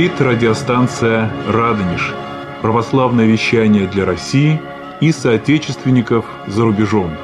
Говорит 0.00 0.18
радиостанция 0.22 1.30
«Радонеж». 1.46 2.14
Православное 2.62 3.26
вещание 3.26 3.86
для 3.86 4.06
России 4.06 4.58
и 5.02 5.12
соотечественников 5.12 6.24
за 6.46 6.62
рубежом. 6.62 7.14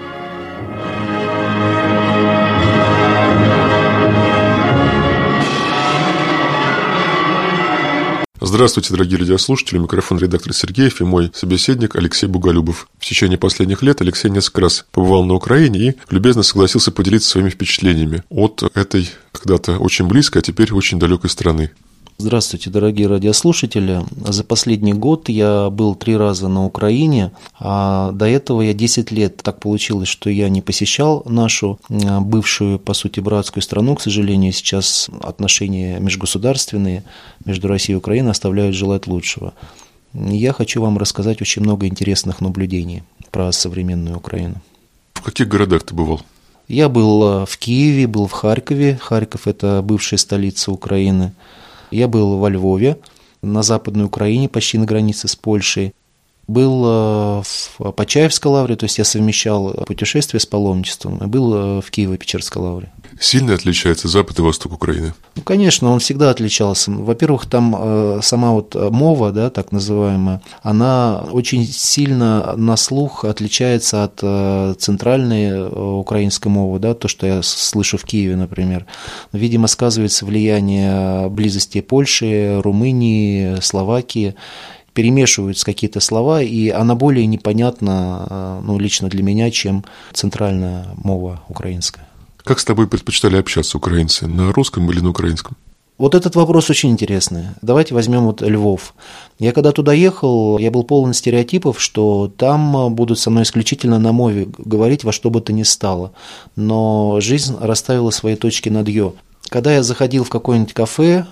Здравствуйте, 8.43 8.93
дорогие 8.93 9.21
радиослушатели. 9.21 9.79
Микрофон 9.79 10.19
редактор 10.19 10.53
Сергеев 10.53 11.01
и 11.01 11.05
мой 11.05 11.31
собеседник 11.33 11.97
Алексей 11.97 12.27
Буголюбов. 12.27 12.89
В 12.99 13.07
течение 13.07 13.39
последних 13.39 13.81
лет 13.81 14.03
Алексей 14.03 14.31
несколько 14.31 14.61
раз 14.61 14.85
побывал 14.93 15.25
на 15.25 15.33
Украине 15.33 15.79
и 15.79 15.95
любезно 16.11 16.43
согласился 16.43 16.93
поделиться 16.93 17.31
своими 17.31 17.49
впечатлениями 17.49 18.23
от 18.29 18.71
этой 18.75 19.09
когда-то 19.33 19.79
очень 19.79 20.07
близкой, 20.09 20.41
а 20.41 20.43
теперь 20.43 20.75
очень 20.75 20.99
далекой 20.99 21.31
страны. 21.31 21.71
Здравствуйте, 22.19 22.71
дорогие 22.71 23.09
радиослушатели. 23.09 24.03
За 24.25 24.43
последний 24.43 24.95
год 24.95 25.29
я 25.29 25.69
был 25.69 25.95
три 25.95 26.17
раза 26.17 26.49
на 26.49 26.65
Украине, 26.65 27.31
а 27.59 28.11
до 28.13 28.27
этого 28.27 28.63
я 28.63 28.73
10 28.73 29.11
лет 29.11 29.37
так 29.43 29.61
получилось, 29.61 30.09
что 30.09 30.31
я 30.31 30.49
не 30.49 30.63
посещал 30.63 31.23
нашу 31.27 31.79
бывшую, 31.91 32.79
по 32.79 32.95
сути, 32.95 33.21
братскую 33.21 33.63
страну. 33.63 33.97
К 33.97 34.01
сожалению, 34.01 34.53
сейчас 34.53 35.11
отношения 35.23 36.01
межгосударственные 36.01 37.05
между 37.45 37.69
Россией 37.69 37.97
и 37.97 37.99
Украиной 37.99 38.31
оставляют 38.31 38.75
желать 38.75 39.07
лучшего. 39.07 39.53
Я 40.15 40.55
хочу 40.55 40.81
вам 40.81 40.97
рассказать 40.97 41.43
очень 41.43 41.61
много 41.61 41.87
интересных 41.87 42.41
наблюдений 42.41 43.03
про 43.31 43.53
современную 43.53 44.17
Украину. 44.17 44.55
В 45.13 45.23
каких 45.23 45.49
городах 45.49 45.83
ты 45.83 45.95
бывал? 45.95 46.23
Я 46.67 46.89
был 46.89 47.45
в 47.45 47.59
Киеве, 47.59 48.07
был 48.07 48.27
в 48.27 48.33
Харькове. 48.33 48.97
Харьков– 48.97 49.47
это 49.47 49.83
бывшая 49.83 50.17
столица 50.17 50.73
Украины– 50.73 51.35
я 51.91 52.09
был 52.09 52.39
во 52.39 52.49
Львове, 52.49 52.99
на 53.43 53.63
Западной 53.63 54.05
Украине, 54.05 54.49
почти 54.49 54.79
на 54.79 54.87
границе 54.87 55.29
с 55.29 55.37
Польшей. 55.37 55.95
Был 56.49 56.85
э, 56.85 57.43
в 57.43 57.91
Почаевской 57.93 58.53
лавре, 58.53 58.77
то 58.77 58.85
есть 58.85 58.99
я 58.99 59.05
совмещал 59.05 59.73
путешествие 59.85 60.41
с 60.41 60.47
паломничеством, 60.47 61.19
и 61.19 61.27
был 61.27 61.55
э, 61.55 61.81
в 61.81 61.91
Киево-Печерской 61.91 62.63
лавре. 62.63 62.93
Сильно 63.19 63.55
отличается 63.55 64.07
запад 64.07 64.39
и 64.39 64.43
восток 64.43 64.73
Украины? 64.73 65.13
Ну, 65.35 65.43
конечно, 65.43 65.91
он 65.91 65.99
всегда 65.99 66.31
отличался. 66.31 66.93
Во-первых, 66.93 67.47
там 67.47 67.75
э, 67.77 68.21
сама 68.23 68.53
вот 68.53 68.77
мова, 68.77 69.33
да, 69.33 69.51
так 69.51 69.73
называемая, 69.73 70.41
она 70.63 71.25
очень 71.33 71.67
сильно 71.67 72.55
на 72.57 72.77
слух 72.77 73.25
отличается 73.25 74.05
от 74.05 74.81
центральной 74.81 75.69
украинской 75.99 76.49
мовы, 76.49 76.79
да, 76.79 76.95
то, 76.95 77.09
что 77.09 77.27
я 77.27 77.43
слышу 77.43 77.99
в 77.99 78.05
Киеве, 78.05 78.37
например. 78.37 78.87
Видимо, 79.33 79.67
сказывается 79.67 80.25
влияние 80.25 81.29
близости 81.29 81.81
Польши, 81.81 82.61
Румынии, 82.63 83.61
Словакии 83.61 84.37
перемешиваются 84.97 85.67
какие-то 85.67 86.01
слова, 86.01 86.43
и 86.43 86.71
она 86.71 86.95
более 86.95 87.27
непонятна, 87.27 88.27
э, 88.29 88.61
ну, 88.65 88.79
лично 88.79 89.09
для 89.09 89.23
меня, 89.23 89.51
чем 89.51 89.85
центральная 90.15 90.87
мова 90.97 91.43
украинская. 91.49 92.09
Как 92.39 92.59
с 92.59 92.65
тобой 92.65 92.89
предпочитали 92.89 93.37
общаться 93.37 93.77
украинцы, 93.77 94.27
на 94.27 94.53
русском 94.53 94.91
или 94.91 95.01
на 95.01 95.11
украинском? 95.11 95.55
Вот 95.99 96.15
этот 96.15 96.35
вопрос 96.35 96.71
очень 96.71 96.91
интересный. 96.91 97.45
Давайте 97.61 97.95
возьмем 97.95 98.25
вот 98.25 98.41
Львов. 98.41 98.95
Я 99.39 99.53
когда 99.53 99.73
туда 99.73 99.93
ехал, 99.93 100.59
я 100.59 100.71
был 100.71 100.83
полон 100.85 101.13
стереотипов, 101.13 101.79
что 101.81 102.33
там 102.35 102.95
будут 102.95 103.19
со 103.19 103.31
мной 103.31 103.43
исключительно 103.43 103.99
на 103.99 104.13
мове 104.13 104.49
говорить 104.59 105.05
во 105.05 105.13
что 105.13 105.29
бы 105.29 105.43
то 105.43 105.53
ни 105.53 105.63
стало. 105.63 106.13
Но 106.55 107.19
жизнь 107.21 107.55
расставила 107.61 108.11
свои 108.11 108.37
точки 108.37 108.71
над 108.71 108.89
«ё». 108.89 109.15
Когда 109.49 109.75
я 109.75 109.83
заходил 109.83 110.25
в 110.25 110.31
какое-нибудь 110.31 110.73
кафе, 110.73 111.27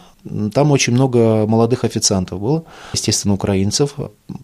там 0.53 0.71
очень 0.71 0.93
много 0.93 1.47
молодых 1.47 1.85
официантов 1.85 2.41
было, 2.41 2.65
естественно, 2.93 3.35
украинцев 3.35 3.95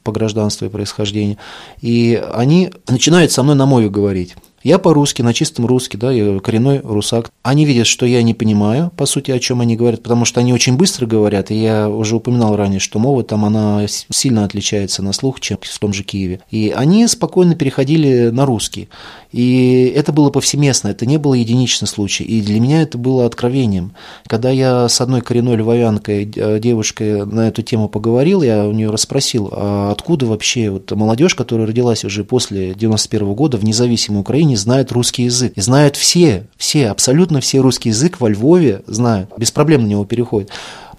по 0.02 0.12
гражданству 0.12 0.66
и 0.66 0.70
происхождению. 0.70 1.38
И 1.80 2.22
они 2.32 2.70
начинают 2.88 3.32
со 3.32 3.42
мной 3.42 3.54
на 3.54 3.66
мове 3.66 3.88
говорить. 3.88 4.36
Я 4.62 4.78
по-русски, 4.78 5.22
на 5.22 5.32
чистом 5.32 5.64
русски, 5.64 5.96
да, 5.96 6.12
я 6.12 6.38
коренной 6.38 6.80
русак. 6.80 7.30
Они 7.42 7.64
видят, 7.64 7.86
что 7.86 8.04
я 8.04 8.22
не 8.22 8.34
понимаю, 8.34 8.92
по 8.94 9.06
сути, 9.06 9.30
о 9.30 9.38
чем 9.38 9.62
они 9.62 9.74
говорят, 9.74 10.02
потому 10.02 10.26
что 10.26 10.40
они 10.40 10.52
очень 10.52 10.76
быстро 10.76 11.06
говорят, 11.06 11.50
и 11.50 11.54
я 11.54 11.88
уже 11.88 12.16
упоминал 12.16 12.56
ранее, 12.56 12.78
что 12.78 12.98
мова 12.98 13.22
там, 13.22 13.46
она 13.46 13.86
сильно 13.86 14.44
отличается 14.44 15.02
на 15.02 15.14
слух, 15.14 15.40
чем 15.40 15.58
в 15.62 15.78
том 15.78 15.94
же 15.94 16.02
Киеве. 16.02 16.40
И 16.50 16.74
они 16.76 17.06
спокойно 17.06 17.54
переходили 17.54 18.28
на 18.28 18.44
русский. 18.44 18.90
И 19.32 19.92
это 19.94 20.12
было 20.12 20.30
повсеместно, 20.30 20.88
это 20.88 21.06
не 21.06 21.16
было 21.16 21.34
единичный 21.34 21.86
случай. 21.86 22.24
И 22.24 22.42
для 22.42 22.60
меня 22.60 22.82
это 22.82 22.98
было 22.98 23.26
откровением. 23.26 23.92
Когда 24.26 24.50
я 24.50 24.88
с 24.88 25.00
одной 25.00 25.20
коренной 25.20 25.56
львовянкой, 25.56 26.30
э, 26.34 26.58
девушкой 26.58 27.24
на 27.24 27.48
эту 27.48 27.62
тему 27.62 27.88
поговорил, 27.88 28.42
я 28.42 28.66
у 28.66 28.72
нее 28.72 28.90
расспросил, 28.90 29.48
а 29.52 29.92
откуда 29.92 30.26
вообще 30.26 30.70
вот 30.70 30.90
молодежь, 30.92 31.34
которая 31.34 31.66
родилась 31.66 32.04
уже 32.04 32.24
после 32.24 32.74
91 32.74 33.32
года 33.34 33.56
в 33.56 33.64
независимой 33.64 34.20
Украине, 34.20 34.49
знает 34.56 34.92
русский 34.92 35.24
язык. 35.24 35.52
И 35.56 35.60
знают 35.60 35.96
все, 35.96 36.46
все, 36.56 36.88
абсолютно 36.88 37.40
все 37.40 37.60
русский 37.60 37.90
язык 37.90 38.20
во 38.20 38.28
Львове 38.28 38.82
знают, 38.86 39.30
без 39.36 39.50
проблем 39.50 39.82
на 39.82 39.86
него 39.86 40.04
переходят. 40.04 40.50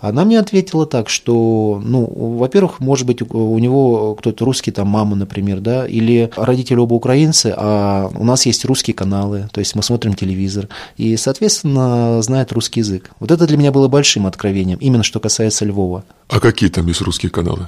Она 0.02 0.26
мне 0.26 0.40
ответила 0.40 0.88
так, 0.88 1.10
что, 1.10 1.80
ну, 1.86 2.06
во-первых, 2.06 2.80
может 2.80 3.06
быть, 3.06 3.22
у 3.22 3.60
него 3.60 4.16
кто-то 4.16 4.46
русский, 4.46 4.72
там, 4.72 4.88
мама, 4.88 5.16
например, 5.16 5.60
да, 5.60 5.86
или 5.86 6.32
родители 6.36 6.78
оба 6.78 6.96
украинцы, 6.96 7.54
а 7.56 8.10
у 8.16 8.24
нас 8.24 8.48
есть 8.48 8.66
русские 8.66 8.96
каналы, 8.96 9.48
то 9.54 9.60
есть 9.60 9.76
мы 9.76 9.84
смотрим 9.84 10.16
телевизор, 10.16 10.70
и, 10.98 11.16
соответственно, 11.18 12.20
знает 12.24 12.52
русский 12.52 12.80
язык. 12.80 13.12
Вот 13.20 13.30
это 13.30 13.46
для 13.46 13.58
меня 13.58 13.72
было 13.72 13.88
большим 13.88 14.26
откровением, 14.26 14.80
именно 14.80 15.04
что 15.04 15.20
касается 15.20 15.66
Львова. 15.66 16.04
А 16.30 16.40
какие 16.40 16.70
там 16.70 16.88
есть 16.88 17.02
русские 17.02 17.30
каналы? 17.30 17.68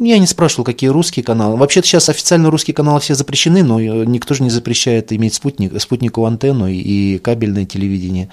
Я 0.00 0.18
не 0.18 0.26
спрашивал, 0.26 0.64
какие 0.64 0.90
русские 0.90 1.24
каналы. 1.24 1.56
Вообще-то 1.56 1.88
сейчас 1.88 2.08
официально 2.08 2.50
русские 2.50 2.72
каналы 2.72 3.00
все 3.00 3.16
запрещены, 3.16 3.64
но 3.64 3.80
никто 3.80 4.32
же 4.34 4.44
не 4.44 4.50
запрещает 4.50 5.12
иметь 5.12 5.34
спутник, 5.34 5.80
спутниковую 5.80 6.28
антенну 6.28 6.68
и 6.68 7.18
кабельное 7.18 7.64
телевидение. 7.64 8.28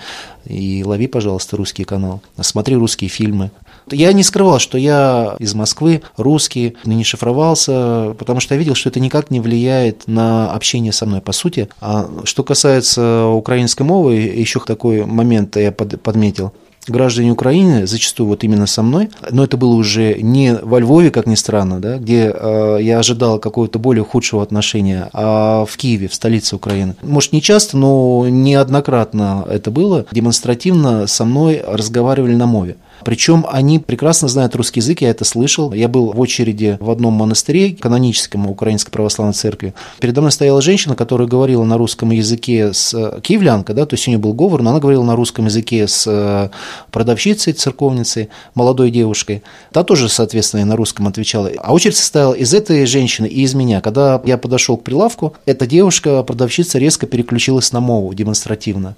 И 0.45 0.83
лови, 0.85 1.07
пожалуйста, 1.07 1.57
русский 1.57 1.83
канал. 1.83 2.21
Смотри 2.39 2.75
русские 2.75 3.09
фильмы. 3.09 3.49
Я 3.89 4.13
не 4.13 4.21
скрывал, 4.21 4.59
что 4.59 4.77
я 4.77 5.35
из 5.39 5.55
Москвы, 5.55 6.03
русский, 6.17 6.75
не 6.85 7.03
шифровался, 7.03 8.15
потому 8.19 8.39
что 8.39 8.53
я 8.53 8.59
видел, 8.59 8.75
что 8.75 8.89
это 8.89 8.99
никак 8.99 9.31
не 9.31 9.39
влияет 9.39 10.03
на 10.07 10.51
общение 10.51 10.91
со 10.91 11.07
мной, 11.07 11.21
по 11.21 11.31
сути. 11.31 11.69
А 11.81 12.07
что 12.25 12.43
касается 12.43 13.25
украинской 13.25 13.83
мовы, 13.83 14.15
еще 14.15 14.59
такой 14.59 15.05
момент 15.05 15.57
я 15.57 15.71
подметил– 15.71 16.53
граждане 16.91 17.31
Украины, 17.31 17.87
зачастую 17.87 18.27
вот 18.27 18.43
именно 18.43 18.67
со 18.67 18.81
мной, 18.83 19.09
но 19.31 19.43
это 19.43 19.57
было 19.57 19.73
уже 19.75 20.15
не 20.21 20.55
во 20.55 20.79
Львове, 20.79 21.11
как 21.11 21.27
ни 21.27 21.35
странно, 21.35 21.79
да, 21.79 21.97
где 21.97 22.31
э, 22.33 22.77
я 22.81 22.99
ожидал 22.99 23.39
какого-то 23.39 23.79
более 23.79 24.03
худшего 24.03 24.43
отношения, 24.43 25.09
а 25.13 25.65
в 25.65 25.77
Киеве, 25.77 26.07
в 26.07 26.13
столице 26.13 26.55
Украины. 26.55 26.95
Может, 27.01 27.33
не 27.33 27.41
часто, 27.41 27.77
но 27.77 28.25
неоднократно 28.27 29.45
это 29.49 29.71
было. 29.71 30.05
Демонстративно 30.11 31.07
со 31.07 31.25
мной 31.25 31.61
разговаривали 31.65 32.35
на 32.35 32.45
мове. 32.45 32.77
Причем 33.05 33.45
они 33.47 33.77
прекрасно 33.77 34.27
знают 34.27 34.55
русский 34.55 34.79
язык, 34.79 35.01
я 35.01 35.11
это 35.11 35.23
слышал. 35.25 35.71
Я 35.71 35.87
был 35.87 36.11
в 36.11 36.19
очереди 36.19 36.77
в 36.81 36.89
одном 36.89 37.13
монастыре, 37.13 37.75
каноническом 37.75 38.47
Украинской 38.47 38.89
Православной 38.89 39.35
Церкви. 39.35 39.75
Передо 39.99 40.21
мной 40.21 40.31
стояла 40.31 40.59
женщина, 40.59 40.95
которая 40.95 41.27
говорила 41.27 41.63
на 41.63 41.77
русском 41.77 42.09
языке 42.09 42.73
с 42.73 42.95
э, 42.95 43.21
киевлянка, 43.21 43.75
да, 43.75 43.85
то 43.85 43.93
есть 43.93 44.07
у 44.07 44.11
нее 44.11 44.17
был 44.17 44.33
говор, 44.33 44.63
но 44.63 44.71
она 44.71 44.79
говорила 44.79 45.03
на 45.03 45.15
русском 45.15 45.45
языке 45.45 45.87
с 45.87 46.05
э, 46.07 46.49
продавщицей, 46.91 47.53
церковницей, 47.53 48.29
молодой 48.55 48.89
девушкой. 48.89 49.43
Та 49.71 49.83
тоже, 49.83 50.09
соответственно, 50.09 50.65
на 50.65 50.75
русском 50.75 51.07
отвечала. 51.07 51.51
А 51.59 51.73
очередь 51.73 51.97
состояла 51.97 52.33
из 52.33 52.55
этой 52.55 52.87
женщины 52.87 53.27
и 53.27 53.43
из 53.43 53.53
меня. 53.53 53.81
Когда 53.81 54.19
я 54.25 54.39
подошел 54.39 54.77
к 54.77 54.83
прилавку, 54.83 55.35
эта 55.45 55.67
девушка, 55.67 56.23
продавщица, 56.23 56.79
резко 56.79 57.05
переключилась 57.05 57.71
на 57.71 57.81
мову 57.81 58.11
демонстративно. 58.15 58.95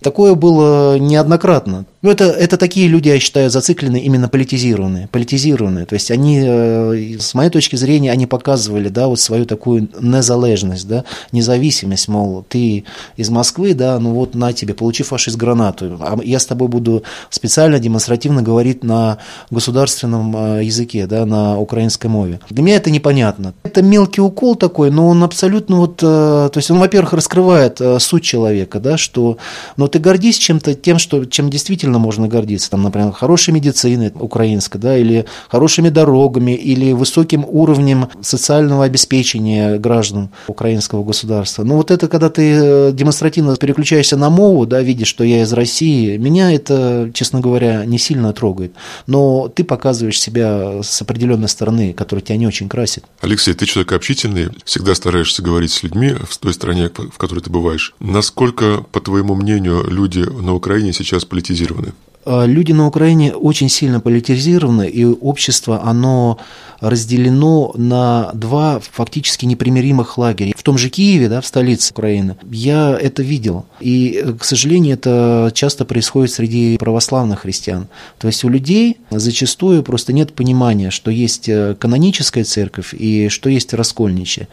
Такое 0.00 0.34
было 0.34 0.98
неоднократно. 0.98 1.84
Ну, 2.02 2.10
это, 2.10 2.24
это 2.24 2.56
такие 2.56 2.88
люди, 2.88 3.08
я 3.08 3.20
считаю, 3.20 3.50
зацикленные, 3.50 4.02
именно 4.02 4.30
политизированные. 4.30 5.08
Политизированные. 5.08 5.84
То 5.84 5.94
есть 5.94 6.10
они, 6.10 6.40
э, 6.42 7.18
с 7.20 7.34
моей 7.34 7.50
точки 7.50 7.76
зрения, 7.76 8.10
они 8.10 8.26
показывали, 8.26 8.88
да, 8.88 9.08
вот 9.08 9.20
свою 9.20 9.44
такую 9.44 9.90
незалежность, 10.00 10.88
да, 10.88 11.04
независимость, 11.32 12.08
мол, 12.08 12.42
ты 12.48 12.84
из 13.16 13.28
Москвы, 13.28 13.74
да, 13.74 13.98
ну 13.98 14.14
вот 14.14 14.34
на 14.34 14.54
тебе, 14.54 14.72
получи 14.72 15.02
фашист 15.02 15.36
гранату, 15.36 15.98
а 16.00 16.18
я 16.24 16.38
с 16.38 16.46
тобой 16.46 16.68
буду 16.68 17.02
специально, 17.28 17.78
демонстративно 17.78 18.42
говорить 18.42 18.82
на 18.82 19.18
государственном 19.50 20.34
э, 20.36 20.64
языке, 20.64 21.06
да, 21.06 21.26
на 21.26 21.60
украинской 21.60 22.06
мове. 22.06 22.40
Для 22.48 22.62
меня 22.64 22.76
это 22.76 22.90
непонятно. 22.90 23.52
Это 23.62 23.82
мелкий 23.82 24.22
укол 24.22 24.54
такой, 24.54 24.90
но 24.90 25.06
он 25.06 25.22
абсолютно 25.22 25.76
вот, 25.76 25.98
то 25.98 26.50
есть 26.54 26.70
он, 26.70 26.78
во-первых, 26.78 27.12
раскрывает 27.12 27.78
суть 27.98 28.24
человека, 28.24 28.80
да, 28.80 28.96
что, 28.96 29.36
но 29.76 29.89
ты 29.90 29.98
гордись 29.98 30.36
чем-то, 30.38 30.74
тем, 30.74 30.98
что, 30.98 31.24
чем 31.24 31.50
действительно 31.50 31.98
можно 31.98 32.28
гордиться, 32.28 32.70
там, 32.70 32.82
например, 32.82 33.12
хорошей 33.12 33.52
медициной 33.52 34.12
украинской, 34.14 34.78
да, 34.78 34.96
или 34.96 35.26
хорошими 35.48 35.88
дорогами, 35.88 36.52
или 36.52 36.92
высоким 36.92 37.44
уровнем 37.46 38.08
социального 38.20 38.84
обеспечения 38.84 39.78
граждан 39.78 40.30
украинского 40.46 41.04
государства. 41.04 41.64
Ну, 41.64 41.76
вот 41.76 41.90
это, 41.90 42.08
когда 42.08 42.30
ты 42.30 42.92
демонстративно 42.92 43.56
переключаешься 43.56 44.16
на 44.16 44.30
мову, 44.30 44.66
да, 44.66 44.80
видишь, 44.82 45.08
что 45.08 45.24
я 45.24 45.42
из 45.42 45.52
России, 45.52 46.16
меня 46.16 46.52
это, 46.52 47.10
честно 47.14 47.40
говоря, 47.40 47.84
не 47.84 47.98
сильно 47.98 48.32
трогает. 48.32 48.72
Но 49.06 49.48
ты 49.48 49.64
показываешь 49.64 50.20
себя 50.20 50.82
с 50.82 51.02
определенной 51.02 51.48
стороны, 51.48 51.92
которая 51.92 52.24
тебя 52.24 52.36
не 52.36 52.46
очень 52.46 52.68
красит. 52.68 53.04
Алексей, 53.20 53.54
ты 53.54 53.66
человек 53.66 53.92
общительный, 53.92 54.48
всегда 54.64 54.94
стараешься 54.94 55.42
говорить 55.42 55.72
с 55.72 55.82
людьми 55.82 56.14
в 56.28 56.36
той 56.38 56.54
стране, 56.54 56.88
в 56.88 57.18
которой 57.18 57.40
ты 57.40 57.50
бываешь. 57.50 57.94
Насколько, 58.00 58.84
по 58.92 59.00
твоему 59.00 59.34
мнению, 59.34 59.79
люди 59.88 60.20
на 60.20 60.54
Украине 60.54 60.92
сейчас 60.92 61.24
политизированы? 61.24 61.92
А, 62.24 62.44
люди 62.44 62.72
на 62.72 62.86
Украине 62.86 63.34
очень 63.34 63.68
сильно 63.68 64.00
политизированы, 64.00 64.88
и 64.88 65.04
общество, 65.04 65.82
оно 65.84 66.38
разделено 66.80 67.72
на 67.76 68.30
два 68.34 68.80
фактически 68.80 69.46
непримиримых 69.46 70.16
лагеря. 70.18 70.52
В 70.56 70.62
том 70.62 70.78
же 70.78 70.88
Киеве, 70.88 71.28
да, 71.28 71.40
в 71.40 71.46
столице 71.46 71.92
Украины, 71.92 72.36
я 72.50 72.96
это 72.98 73.22
видел. 73.22 73.66
И, 73.80 74.34
к 74.38 74.44
сожалению, 74.44 74.94
это 74.94 75.50
часто 75.54 75.84
происходит 75.84 76.32
среди 76.32 76.78
православных 76.78 77.40
христиан. 77.40 77.88
То 78.18 78.28
есть 78.28 78.44
у 78.44 78.48
людей 78.48 78.98
зачастую 79.10 79.82
просто 79.82 80.12
нет 80.12 80.32
понимания, 80.32 80.90
что 80.90 81.10
есть 81.10 81.48
э, 81.48 81.74
каноническая 81.78 82.44
церковь 82.44 82.94
и 82.94 83.28
что 83.28 83.50
есть 83.50 83.74
раскольничья. 83.74 84.48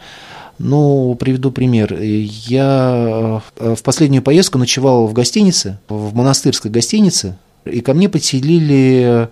Ну, 0.58 1.16
приведу 1.18 1.52
пример. 1.52 1.96
Я 2.00 3.42
э, 3.56 3.74
в 3.74 3.82
последнюю 3.82 4.22
поездку 4.22 4.58
ночевал 4.58 5.06
в 5.06 5.12
гостинице, 5.12 5.78
в 5.88 6.14
монастырской 6.14 6.70
гостинице, 6.70 7.36
и 7.64 7.80
ко 7.80 7.94
мне 7.94 8.08
подселили 8.08 9.28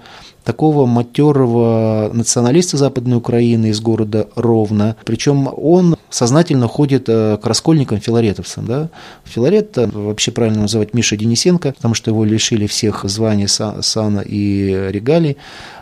такого 0.47 0.87
матерого 0.87 2.09
националиста 2.15 2.77
Западной 2.77 3.17
Украины 3.17 3.71
из 3.71 3.81
города 3.81 4.29
Ровно. 4.37 4.97
Причем 5.05 5.49
он 5.53 5.97
сознательно 6.09 6.69
ходит 6.69 7.09
э, 7.09 7.37
к 7.37 7.45
раскольникам-филаретовцам. 7.45 8.65
Да? 8.65 8.89
Филарет 9.25 9.77
вообще 9.77 10.31
правильно 10.31 10.63
называть 10.63 10.95
Миша 10.95 11.17
Денисенко, 11.17 11.73
потому 11.73 11.95
что 11.95 12.13
его 12.13 12.25
лишили 12.25 12.69
всех 12.69 13.05
званий 13.09 13.49
сана 13.49 14.21
и 14.21 14.89
регалий 14.91 15.37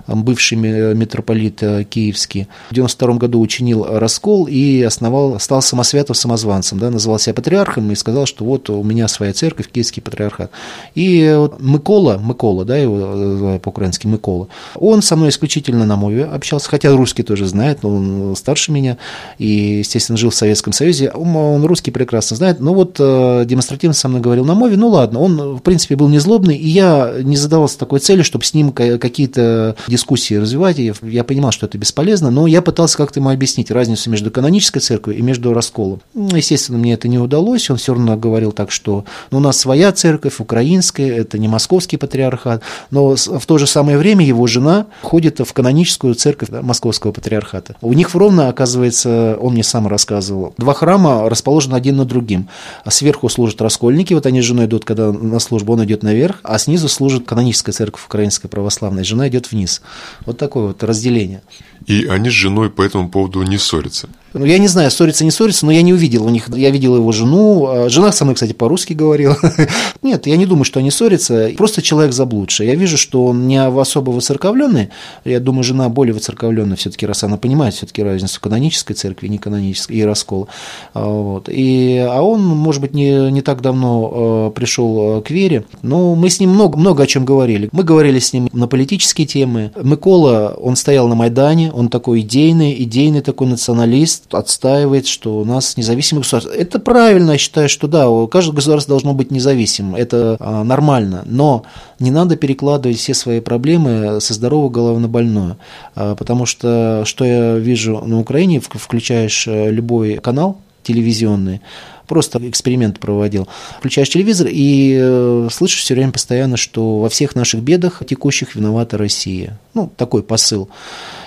бывший 0.07 0.57
митрополит 0.57 1.63
э, 1.63 1.85
киевский. 1.85 2.49
В 2.71 2.75
92 2.75 3.15
году 3.15 3.41
учинил 3.41 3.85
раскол 3.85 4.47
и 4.47 4.83
основал, 4.83 5.39
стал 5.41 5.63
самосвятым 5.63 6.15
самозванцем, 6.15 6.79
да, 6.79 6.91
называл 6.91 7.19
себя 7.19 7.35
патриархом 7.35 7.91
и 7.91 7.95
сказал, 7.95 8.27
что 8.27 8.45
вот 8.45 8.69
у 8.71 8.83
меня 8.83 9.09
своя 9.09 9.33
церковь, 9.33 9.71
киевский 9.71 10.03
патриархат. 10.03 10.51
И 10.95 11.35
вот 11.37 11.61
Микола, 11.61 12.19
Микола, 12.19 12.65
да, 12.65 12.77
его 12.77 13.59
по-украински 13.59 14.07
Микола, 14.07 14.49
он 14.75 15.03
со 15.03 15.17
мной 15.17 15.31
исключительно 15.31 15.85
на 15.85 15.97
мове 15.97 16.25
общался, 16.25 16.69
хотя 16.69 16.95
русский 16.95 17.23
тоже 17.23 17.47
знает, 17.47 17.83
но 17.83 17.95
он 17.95 18.37
старше 18.37 18.73
меня 18.73 18.99
и, 19.39 19.79
естественно, 19.79 20.17
жил 20.17 20.31
в 20.31 20.35
Советском 20.35 20.73
Союзе, 20.73 21.11
он 21.11 21.65
русский 21.65 21.91
прекрасно 21.91 22.37
знает, 22.37 22.61
но 22.61 22.75
вот 22.75 22.97
э, 22.99 23.45
демонстративно 23.47 23.95
со 23.95 24.09
мной 24.09 24.21
говорил 24.21 24.45
на 24.45 24.55
мове, 24.55 24.77
ну 24.77 24.89
ладно, 24.89 25.21
он, 25.21 25.57
в 25.57 25.61
принципе, 25.61 25.97
был 25.97 26.09
не 26.09 26.19
злобный, 26.19 26.57
и 26.57 26.69
я 26.69 27.15
не 27.23 27.37
задавался 27.37 27.79
такой 27.79 28.01
целью, 28.01 28.25
чтобы 28.25 28.45
с 28.45 28.55
ним 28.55 28.73
какие-то 28.73 29.77
дискуссии 29.87 30.35
развивать, 30.35 30.79
и 30.79 30.93
я 31.03 31.25
понимал, 31.25 31.53
что 31.53 31.67
это 31.67 31.79
бесполезно, 31.79 32.31
но 32.31 32.47
я 32.47 32.63
пытался 32.63 32.97
как-то 32.97 33.21
ему 33.21 33.31
объяснить 33.31 33.71
разницу 33.71 34.11
между 34.11 34.31
канонической 34.31 34.81
церковью 34.81 35.19
и 35.19 35.23
между 35.23 35.53
расколом. 35.55 36.01
Естественно, 36.15 36.79
мне 36.79 36.95
это 36.95 37.09
не 37.09 37.19
удалось, 37.19 37.71
он 37.71 37.77
все 37.77 37.95
равно 37.95 38.17
говорил 38.17 38.53
так, 38.53 38.71
что 38.71 39.05
ну, 39.31 39.39
у 39.39 39.41
нас 39.41 39.59
своя 39.59 39.93
церковь, 39.93 40.41
украинская, 40.41 41.13
это 41.13 41.39
не 41.39 41.49
московский 41.49 41.97
патриархат, 41.97 42.63
но 42.91 43.17
в 43.17 43.47
то 43.47 43.59
же 43.59 43.67
самое 43.67 43.99
время 43.99 44.25
его 44.25 44.44
жена 44.47 44.87
ходит 45.03 45.41
в 45.41 45.53
каноническую 45.53 46.15
церковь 46.15 46.49
да, 46.51 46.63
московского 46.63 47.13
патриархата. 47.13 47.77
У 47.81 47.93
них 47.93 48.15
в 48.15 48.17
Ровно, 48.17 48.49
оказывается, 48.49 49.37
он 49.41 49.53
мне 49.53 49.63
сам 49.63 49.87
рассказывал, 49.87 50.55
два 50.57 50.73
храма 50.75 51.29
расположены 51.29 51.75
один 51.75 51.97
над 51.97 52.09
другим. 52.09 52.49
А 52.85 52.91
сверху 52.91 53.29
служат 53.29 53.61
раскольники, 53.61 54.15
вот 54.15 54.27
они 54.27 54.41
с 54.41 54.45
женой 54.45 54.67
идут, 54.67 54.85
когда 54.85 55.13
на 55.13 55.39
службу, 55.39 55.75
он 55.75 55.85
идет 55.85 56.03
наверх, 56.03 56.41
а 56.43 56.59
снизу 56.59 56.89
служит 56.89 57.27
каноническая 57.27 57.73
церковь 57.73 58.05
украинская 58.07 58.49
православная, 58.49 59.05
жена 59.05 59.29
идет 59.29 59.51
вниз. 59.51 59.83
Вот 60.25 60.39
такое 60.39 60.69
вот 60.69 60.83
разделение. 60.83 61.43
И 61.87 62.07
они 62.07 62.31
с 62.31 62.33
женой 62.33 62.71
по 62.71 62.83
этому 62.83 63.09
поводу 63.09 63.43
не 63.43 63.59
ссорятся. 63.59 64.09
Ну, 64.35 64.45
я 64.45 64.59
не 64.59 64.67
знаю, 64.67 64.91
ссорится, 64.91 65.25
не 65.25 65.31
ссорится, 65.31 65.65
но 65.65 65.71
я 65.71 65.83
не 65.83 65.93
увидел 65.93 66.27
у 66.27 66.29
них. 66.29 66.49
Я 66.49 66.71
видел 66.71 66.97
его 66.97 67.13
жену. 67.13 67.67
А 67.67 67.89
жена 67.89 68.11
со 68.11 68.25
мной, 68.25 68.35
кстати, 68.35 68.53
по-русски 68.53 68.93
говорила. 68.93 69.39
Нет, 70.03 70.27
я 70.27 70.37
не 70.37 70.45
думаю, 70.45 70.65
что 70.65 70.81
они 70.81 70.91
ссорятся. 70.91 71.53
Просто 71.57 71.83
человек 71.83 72.13
заблудший. 72.13 72.67
Я 72.67 72.75
вижу, 72.75 72.99
что 72.99 73.27
он 73.27 73.47
не 73.47 73.63
особо 73.65 74.11
выцерковленный. 74.11 74.89
Я 75.25 75.39
думаю, 75.39 75.63
жена 75.63 75.89
более 75.89 76.15
выцерковленная 76.15 76.77
все-таки, 76.77 77.07
раз 77.07 77.23
она 77.23 77.37
понимает 77.37 77.75
все-таки 77.75 78.03
разницу 78.03 78.41
канонической 78.41 78.97
церкви 78.97 79.27
и 79.27 79.31
неканонической, 79.31 79.97
и 79.97 80.03
раскола. 80.03 80.49
А, 80.95 81.07
вот. 81.07 81.49
И, 81.49 81.97
а 81.99 82.21
он, 82.21 82.43
может 82.43 82.81
быть, 82.81 82.93
не, 82.93 83.31
не 83.31 83.41
так 83.41 83.63
давно 83.63 84.11
а, 84.13 84.51
пришел 84.51 85.23
к 85.23 85.31
вере. 85.31 85.65
Но 85.83 86.17
мы 86.17 86.29
с 86.29 86.41
ним 86.41 86.51
много, 86.51 86.77
много 86.77 87.05
о 87.05 87.07
чем 87.07 87.25
говорили. 87.25 87.69
Мы 87.71 87.85
говорили 87.85 88.19
с 88.19 88.33
ним 88.33 88.49
на 88.53 88.67
политические 88.67 89.29
темы. 89.29 89.71
Микола, 89.81 90.57
он 90.61 90.75
стоял 90.75 91.07
на 91.07 91.15
Майдане, 91.15 91.71
он 91.71 91.89
такой 91.89 92.23
идейный, 92.23 92.83
идейный 92.83 93.21
такой 93.21 93.47
националист, 93.47 94.24
отстаивает, 94.33 95.07
что 95.07 95.39
у 95.39 95.45
нас 95.45 95.77
независимое 95.77 96.23
государство. 96.23 96.51
Это 96.51 96.79
правильно, 96.79 97.33
я 97.33 97.39
считаю, 97.39 97.69
что 97.69 97.87
да, 97.87 98.07
каждое 98.29 98.55
государство 98.55 98.93
должно 98.93 99.15
быть 99.15 99.31
независимым, 99.31 99.95
это 99.95 100.37
а, 100.41 100.65
нормально, 100.65 101.23
но 101.27 101.65
не 101.99 102.11
надо 102.11 102.37
перекладывать 102.37 102.99
все 102.99 103.15
свои 103.15 103.41
проблемы 103.41 104.21
со 104.21 104.35
здорового 104.35 104.71
головы 104.71 105.01
на 105.01 105.09
больную, 105.09 105.57
а, 105.95 106.15
потому 106.15 106.47
что, 106.47 107.03
что 107.07 107.25
я 107.25 107.57
вижу 107.57 108.03
на 108.05 108.21
Украине, 108.21 108.61
включаешь 108.61 109.47
э, 109.47 109.71
любой 109.71 110.17
канал 110.17 110.59
телевизионный, 110.83 111.61
просто 112.07 112.39
эксперимент 112.49 113.01
проводил. 113.01 113.49
Включаешь 113.79 114.11
телевизор 114.11 114.49
и 114.51 114.97
э, 115.01 115.49
слышишь 115.51 115.81
все 115.81 115.95
время 115.95 116.13
постоянно, 116.13 116.57
что 116.57 116.99
во 116.99 117.09
всех 117.09 117.35
наших 117.35 117.63
бедах 117.63 118.03
текущих 118.07 118.55
виновата 118.55 118.99
Россия. 118.99 119.59
Ну, 119.73 119.91
такой 119.97 120.23
посыл. 120.23 120.69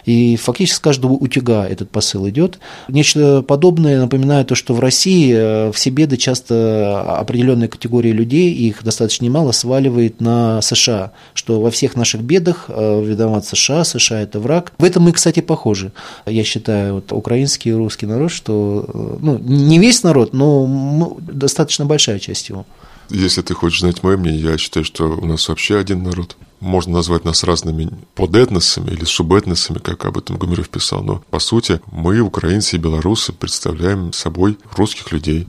И 0.08 0.38
фактически 0.38 0.78
с 0.78 0.80
каждого 0.80 1.12
утюга 1.12 1.68
этот 1.68 1.90
посыл 1.90 2.30
идет. 2.30 2.60
Нечто 2.88 3.42
подобное 3.42 4.00
напоминает 4.00 4.48
то, 4.48 4.56
что 4.56 4.74
в 4.74 4.80
России 4.80 5.34
э, 5.36 5.72
все 5.74 5.90
беды 5.90 6.16
часто 6.16 7.02
определенная 7.02 7.68
категория 7.68 8.14
людей, 8.14 8.54
их 8.54 8.86
достаточно 8.86 9.26
немало, 9.26 9.52
сваливает 9.52 10.22
на 10.22 10.62
США, 10.62 11.12
что 11.34 11.60
во 11.60 11.72
всех 11.72 11.98
наших 11.98 12.22
бедах 12.22 12.66
э, 12.70 13.04
виноват 13.04 13.46
США, 13.46 13.84
США 13.84 14.22
это 14.22 14.40
враг. 14.40 14.72
В 14.78 14.86
этом 14.86 15.04
мы, 15.04 15.12
кстати, 15.12 15.42
похожи. 15.42 15.92
Я 16.26 16.46
считаю, 16.46 16.96
вот, 16.96 17.12
украинский 17.12 17.72
и 17.72 17.74
русский 17.74 18.06
народ, 18.06 18.32
что 18.32 19.18
ну, 19.22 19.38
не 19.40 19.78
весь 19.78 20.04
народ, 20.04 20.32
но 20.32 21.18
достаточно 21.20 21.86
большая 21.86 22.20
часть 22.20 22.48
его. 22.48 22.66
Если 23.10 23.42
ты 23.42 23.54
хочешь 23.54 23.82
знать 23.82 24.04
мое 24.04 24.18
мнение, 24.18 24.42
я 24.42 24.58
считаю, 24.58 24.84
что 24.84 25.06
у 25.06 25.26
нас 25.26 25.48
вообще 25.48 25.78
один 25.78 26.04
народ. 26.04 26.36
Можно 26.60 26.94
назвать 26.94 27.24
нас 27.24 27.44
разными 27.44 27.90
подэтносами 28.16 28.90
или 28.90 29.06
субэтносами, 29.06 29.78
как 29.80 30.06
об 30.06 30.18
этом 30.18 30.38
Гумеров 30.38 30.70
писал, 30.70 31.04
но 31.04 31.24
по 31.30 31.40
сути 31.40 31.80
мы, 31.92 32.20
украинцы 32.20 32.76
и 32.76 32.80
белорусы, 32.80 33.32
представляем 33.32 34.12
собой 34.12 34.58
русских 34.76 35.12
людей. 35.12 35.48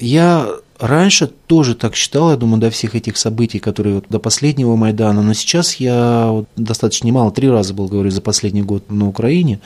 Я 0.00 0.52
раньше 0.82 1.28
тоже 1.46 1.74
так 1.74 1.94
считал, 1.94 2.30
я 2.30 2.36
думаю, 2.36 2.60
до 2.60 2.70
всех 2.70 2.96
этих 2.96 3.16
событий, 3.16 3.60
которые 3.60 3.96
вот 3.96 4.06
до 4.08 4.18
последнего 4.18 4.74
Майдана, 4.74 5.22
но 5.22 5.32
сейчас 5.32 5.76
я 5.76 6.28
вот 6.28 6.48
достаточно 6.56 7.06
немало, 7.06 7.30
три 7.30 7.48
раза 7.48 7.72
был, 7.72 7.86
говорю, 7.86 8.10
за 8.10 8.20
последний 8.20 8.62
год 8.62 8.90
на 8.90 9.08
Украине, 9.08 9.60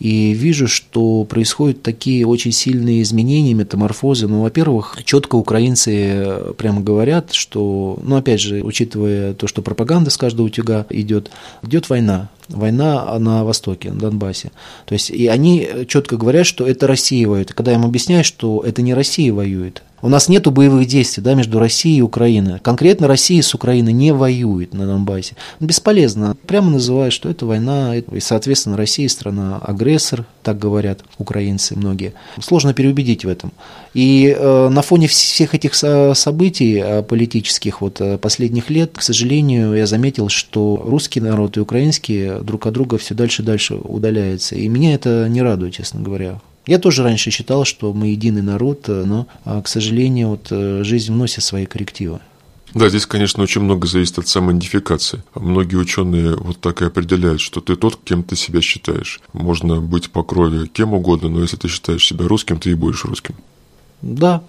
и 0.00 0.32
вижу, 0.32 0.66
что 0.66 1.24
происходят 1.24 1.82
такие 1.82 2.26
очень 2.26 2.52
сильные 2.52 3.02
изменения, 3.02 3.54
метаморфозы. 3.54 4.26
Ну, 4.26 4.42
во-первых, 4.42 4.98
четко 5.04 5.36
украинцы 5.36 6.52
прямо 6.58 6.80
говорят, 6.80 7.32
что, 7.32 7.98
ну, 8.02 8.16
опять 8.16 8.40
же, 8.40 8.62
учитывая 8.62 9.34
то, 9.34 9.46
что 9.46 9.62
пропаганда 9.62 10.10
с 10.10 10.16
каждого 10.16 10.46
утюга 10.46 10.86
идет, 10.90 11.30
идет 11.62 11.88
война, 11.88 12.28
война 12.48 13.18
на 13.18 13.44
Востоке, 13.44 13.90
на 13.90 14.00
Донбассе. 14.00 14.50
То 14.84 14.94
есть, 14.94 15.10
и 15.10 15.26
они 15.26 15.68
четко 15.88 16.16
говорят, 16.16 16.46
что 16.46 16.66
это 16.66 16.86
Россия 16.86 17.26
воюет. 17.26 17.52
Когда 17.52 17.72
я 17.72 17.78
им 17.78 17.84
объясняю, 17.84 18.24
что 18.24 18.62
это 18.64 18.82
не 18.82 18.94
Россия 18.94 19.32
воюет, 19.32 19.82
у 20.02 20.08
нас 20.08 20.28
нет 20.28 20.46
боевых 20.46 20.86
действий 20.86 21.22
да, 21.22 21.34
между 21.34 21.58
Россией 21.58 21.98
и 21.98 22.02
Украиной. 22.02 22.60
Конкретно 22.60 23.08
Россия 23.08 23.42
с 23.42 23.54
Украиной 23.54 23.92
не 23.92 24.12
воюет 24.12 24.74
на 24.74 24.86
Донбассе. 24.86 25.36
Бесполезно. 25.58 26.36
Прямо 26.46 26.70
называют, 26.70 27.14
что 27.14 27.28
это 27.28 27.46
война, 27.46 27.96
и, 27.96 28.20
соответственно, 28.20 28.76
Россия 28.76 29.08
страна 29.08 29.58
агрессор, 29.58 30.26
так 30.42 30.58
говорят 30.58 31.00
украинцы 31.18 31.76
многие. 31.76 32.12
Сложно 32.40 32.74
переубедить 32.74 33.24
в 33.24 33.28
этом. 33.28 33.52
И 33.96 34.28
э, 34.28 34.68
на 34.68 34.82
фоне 34.82 35.08
всех 35.08 35.54
этих 35.54 35.74
событий 35.74 36.82
э, 36.84 37.02
политических 37.02 37.80
вот 37.80 37.98
э, 38.02 38.18
последних 38.18 38.68
лет, 38.68 38.90
к 38.94 39.00
сожалению, 39.00 39.72
я 39.72 39.86
заметил, 39.86 40.28
что 40.28 40.82
русский 40.84 41.22
народ 41.22 41.56
и 41.56 41.60
украинский 41.60 42.42
друг 42.42 42.66
от 42.66 42.74
друга 42.74 42.98
все 42.98 43.14
дальше 43.14 43.40
и 43.40 43.46
дальше 43.46 43.76
удаляются. 43.76 44.54
И 44.54 44.68
меня 44.68 44.92
это 44.92 45.30
не 45.30 45.40
радует, 45.40 45.72
честно 45.72 46.02
говоря. 46.02 46.42
Я 46.66 46.78
тоже 46.78 47.04
раньше 47.04 47.30
считал, 47.30 47.64
что 47.64 47.94
мы 47.94 48.08
единый 48.08 48.42
народ, 48.42 48.86
но, 48.88 49.28
к 49.46 49.66
сожалению, 49.66 50.28
вот 50.28 50.84
жизнь 50.84 51.10
вносит 51.10 51.42
свои 51.42 51.64
коррективы. 51.64 52.18
Да, 52.74 52.90
здесь, 52.90 53.06
конечно, 53.06 53.42
очень 53.42 53.62
много 53.62 53.86
зависит 53.86 54.18
от 54.18 54.28
самоидентификации. 54.28 55.22
Многие 55.34 55.76
ученые 55.76 56.36
вот 56.36 56.60
так 56.60 56.82
и 56.82 56.84
определяют, 56.84 57.40
что 57.40 57.62
ты 57.62 57.76
тот, 57.76 57.98
кем 58.04 58.24
ты 58.24 58.36
себя 58.36 58.60
считаешь. 58.60 59.20
Можно 59.32 59.80
быть 59.80 60.10
по 60.10 60.22
крови 60.22 60.66
кем 60.66 60.92
угодно, 60.92 61.30
но 61.30 61.40
если 61.40 61.56
ты 61.56 61.68
считаешь 61.68 62.06
себя 62.06 62.28
русским, 62.28 62.58
ты 62.58 62.72
и 62.72 62.74
будешь 62.74 63.06
русским. 63.06 63.36
Да, 64.14 64.44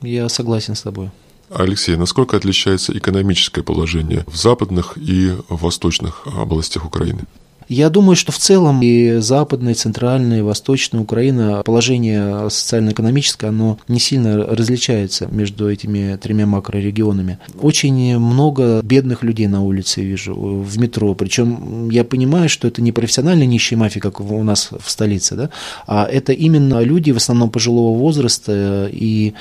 я 0.00 0.28
согласен 0.30 0.74
с 0.74 0.82
тобой. 0.82 1.10
Алексей, 1.50 1.96
насколько 1.96 2.36
отличается 2.36 2.96
экономическое 2.96 3.62
положение 3.62 4.24
в 4.26 4.36
западных 4.36 4.96
и 4.96 5.36
восточных 5.50 6.26
областях 6.26 6.86
Украины? 6.86 7.24
Я 7.72 7.88
думаю, 7.88 8.16
что 8.16 8.32
в 8.32 8.36
целом 8.36 8.82
и 8.82 9.16
западная, 9.20 9.72
и 9.72 9.74
центральная, 9.74 10.40
и 10.40 10.42
восточная 10.42 11.00
Украина, 11.00 11.62
положение 11.64 12.50
социально-экономическое, 12.50 13.46
оно 13.46 13.78
не 13.88 13.98
сильно 13.98 14.44
различается 14.44 15.26
между 15.30 15.70
этими 15.70 16.18
тремя 16.20 16.44
макрорегионами. 16.44 17.38
Очень 17.58 18.18
много 18.18 18.82
бедных 18.82 19.22
людей 19.22 19.46
на 19.46 19.62
улице 19.62 20.02
вижу, 20.02 20.34
в 20.34 20.78
метро. 20.78 21.14
Причем 21.14 21.88
я 21.88 22.04
понимаю, 22.04 22.50
что 22.50 22.68
это 22.68 22.82
не 22.82 22.92
профессиональные 22.92 23.46
нищие 23.46 23.78
мафии, 23.78 24.00
как 24.00 24.20
у 24.20 24.42
нас 24.42 24.68
в 24.78 24.90
столице, 24.90 25.34
да, 25.34 25.50
а 25.86 26.04
это 26.04 26.34
именно 26.34 26.82
люди 26.82 27.10
в 27.10 27.16
основном 27.16 27.48
пожилого 27.48 27.96
возраста 27.96 28.86
и 28.92 29.32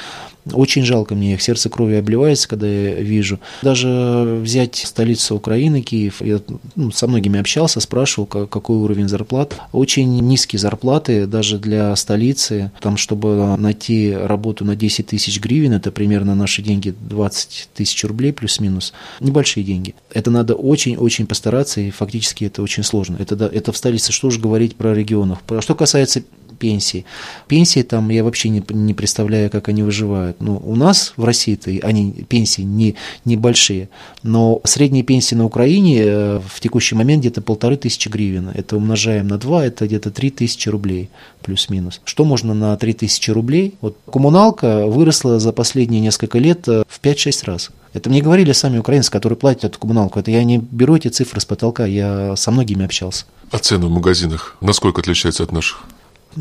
очень 0.52 0.84
жалко 0.84 1.16
мне 1.16 1.34
их, 1.34 1.42
сердце 1.42 1.70
крови 1.70 1.96
обливается, 1.96 2.48
когда 2.48 2.68
я 2.68 2.96
вижу. 2.96 3.40
Даже 3.62 4.40
взять 4.42 4.76
столицу 4.76 5.36
Украины, 5.36 5.82
Киев, 5.82 6.22
я 6.22 6.40
ну, 6.76 6.92
со 6.92 7.08
многими 7.08 7.40
общался, 7.40 7.80
спрашивал, 7.80 8.26
какой 8.26 8.78
уровень 8.78 9.08
зарплат. 9.08 9.56
Очень 9.72 10.20
низкие 10.20 10.60
зарплаты 10.60 11.28
даже 11.28 11.58
для 11.58 11.96
столицы. 11.96 12.72
Там, 12.82 12.98
чтобы 12.98 13.56
найти 13.58 14.14
работу 14.14 14.66
на 14.66 14.76
10 14.76 15.08
тысяч 15.08 15.40
гривен, 15.40 15.74
это 15.74 15.92
примерно 15.92 16.36
наши 16.36 16.62
деньги 16.62 16.94
20 17.10 17.70
тысяч 17.74 18.04
рублей 18.04 18.34
плюс-минус. 18.34 18.94
Небольшие 19.20 19.64
деньги. 19.64 19.96
Это 20.14 20.32
надо 20.32 20.56
очень-очень 20.56 21.28
постараться, 21.28 21.82
и 21.82 21.92
фактически 21.92 22.46
это 22.46 22.62
очень 22.62 22.84
сложно. 22.84 23.18
Это, 23.20 23.36
это 23.46 23.72
в 23.72 23.78
столице, 23.78 24.12
что 24.12 24.30
же 24.30 24.40
говорить 24.40 24.76
про 24.76 24.94
регионов. 24.94 25.40
Что 25.60 25.76
касается 25.76 26.24
пенсии. 26.62 27.06
Пенсии 27.48 27.82
там 27.82 28.10
я 28.10 28.24
вообще 28.24 28.50
не, 28.50 28.63
не 28.70 28.94
представляю, 28.94 29.50
как 29.50 29.68
они 29.68 29.82
выживают. 29.82 30.38
Ну, 30.39 30.62
у 30.63 30.75
нас 30.75 31.13
в 31.18 31.25
России-то 31.25 31.72
они 31.82 32.12
пенсии 32.30 32.62
не, 32.62 32.96
небольшие, 33.25 33.89
но 34.22 34.62
средняя 34.63 35.03
пенсия 35.03 35.36
на 35.36 35.46
Украине 35.46 36.03
э, 36.03 36.39
в 36.48 36.60
текущий 36.60 36.94
момент 36.94 37.22
где-то 37.22 37.41
полторы 37.41 37.77
тысячи 37.77 38.10
гривен. 38.10 38.50
Это 38.53 38.77
умножаем 38.77 39.27
на 39.27 39.39
два, 39.39 39.65
это 39.65 39.88
где-то 39.88 40.12
три 40.12 40.30
тысячи 40.30 40.70
рублей 40.70 41.10
плюс-минус. 41.41 42.00
Что 42.06 42.25
можно 42.25 42.53
на 42.53 42.77
три 42.77 42.94
тысячи 42.94 43.32
рублей? 43.32 43.74
Вот 43.82 43.98
коммуналка 44.12 44.86
выросла 44.86 45.39
за 45.39 45.51
последние 45.51 46.00
несколько 46.01 46.38
лет 46.38 46.68
э, 46.68 46.84
в 46.88 47.01
5-6 47.01 47.46
раз. 47.46 47.72
Это 47.94 48.10
мне 48.10 48.22
говорили 48.22 48.53
сами 48.53 48.77
украинцы, 48.77 49.12
которые 49.12 49.38
платят 49.38 49.63
эту 49.65 49.80
коммуналку. 49.80 50.20
Это 50.20 50.30
я 50.30 50.44
не 50.44 50.60
беру 50.60 50.96
эти 50.96 51.08
цифры 51.08 51.41
с 51.41 51.46
потолка, 51.46 51.86
я 51.86 52.36
со 52.36 52.51
многими 52.51 52.86
общался. 52.86 53.25
А 53.51 53.58
цены 53.58 53.88
в 53.88 53.91
магазинах 53.91 54.56
насколько 54.62 55.01
отличаются 55.01 55.44
от 55.44 55.51
наших? 55.51 55.84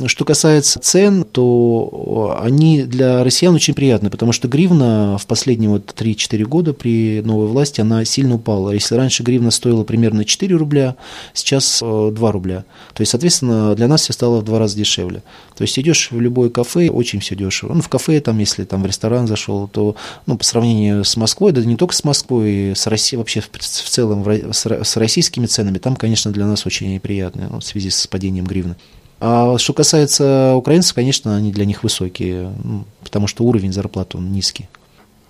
Что 0.06 0.24
касается 0.24 0.78
цен, 0.78 1.24
то 1.24 2.38
они 2.40 2.84
для 2.84 3.24
россиян 3.24 3.54
очень 3.54 3.74
приятны, 3.74 4.08
потому 4.08 4.30
что 4.30 4.46
гривна 4.46 5.18
в 5.18 5.26
последние 5.26 5.68
вот 5.68 5.92
3-4 5.96 6.44
года 6.44 6.72
при 6.72 7.22
новой 7.24 7.48
власти, 7.48 7.80
она 7.80 8.04
сильно 8.04 8.36
упала. 8.36 8.70
Если 8.70 8.94
раньше 8.94 9.24
гривна 9.24 9.50
стоила 9.50 9.82
примерно 9.82 10.24
4 10.24 10.54
рубля, 10.54 10.94
сейчас 11.34 11.80
2 11.80 12.08
э, 12.10 12.30
рубля. 12.30 12.64
То 12.94 13.00
есть, 13.00 13.10
соответственно, 13.10 13.74
для 13.74 13.88
нас 13.88 14.02
все 14.02 14.12
стало 14.12 14.40
в 14.40 14.44
два 14.44 14.60
раза 14.60 14.76
дешевле. 14.76 15.22
То 15.56 15.62
есть, 15.62 15.76
идешь 15.78 16.12
в 16.12 16.20
любое 16.20 16.50
кафе, 16.50 16.88
очень 16.88 17.18
все 17.18 17.34
дешево. 17.34 17.74
Ну, 17.74 17.82
в 17.82 17.88
кафе, 17.88 18.20
там, 18.20 18.38
если 18.38 18.64
там 18.64 18.82
в 18.82 18.86
ресторан 18.86 19.26
зашел, 19.26 19.66
то 19.66 19.96
ну, 20.26 20.38
по 20.38 20.44
сравнению 20.44 21.04
с 21.04 21.16
Москвой, 21.16 21.50
да 21.50 21.64
не 21.64 21.76
только 21.76 21.94
с 21.94 22.04
Москвой, 22.04 22.74
с 22.76 22.86
Россией, 22.86 23.18
вообще 23.18 23.40
в 23.40 23.48
целом 23.48 24.24
с 24.24 24.96
российскими 24.96 25.46
ценами, 25.46 25.78
там, 25.78 25.96
конечно, 25.96 26.30
для 26.30 26.46
нас 26.46 26.64
очень 26.64 26.94
неприятно 26.94 27.48
ну, 27.50 27.58
в 27.58 27.64
связи 27.64 27.90
с 27.90 28.06
падением 28.06 28.44
гривны. 28.44 28.76
А 29.20 29.58
что 29.58 29.74
касается 29.74 30.54
украинцев, 30.56 30.94
конечно, 30.94 31.36
они 31.36 31.52
для 31.52 31.66
них 31.66 31.82
высокие, 31.82 32.54
ну, 32.64 32.84
потому 33.02 33.26
что 33.26 33.44
уровень 33.44 33.72
зарплаты 33.72 34.18
низкий. 34.18 34.68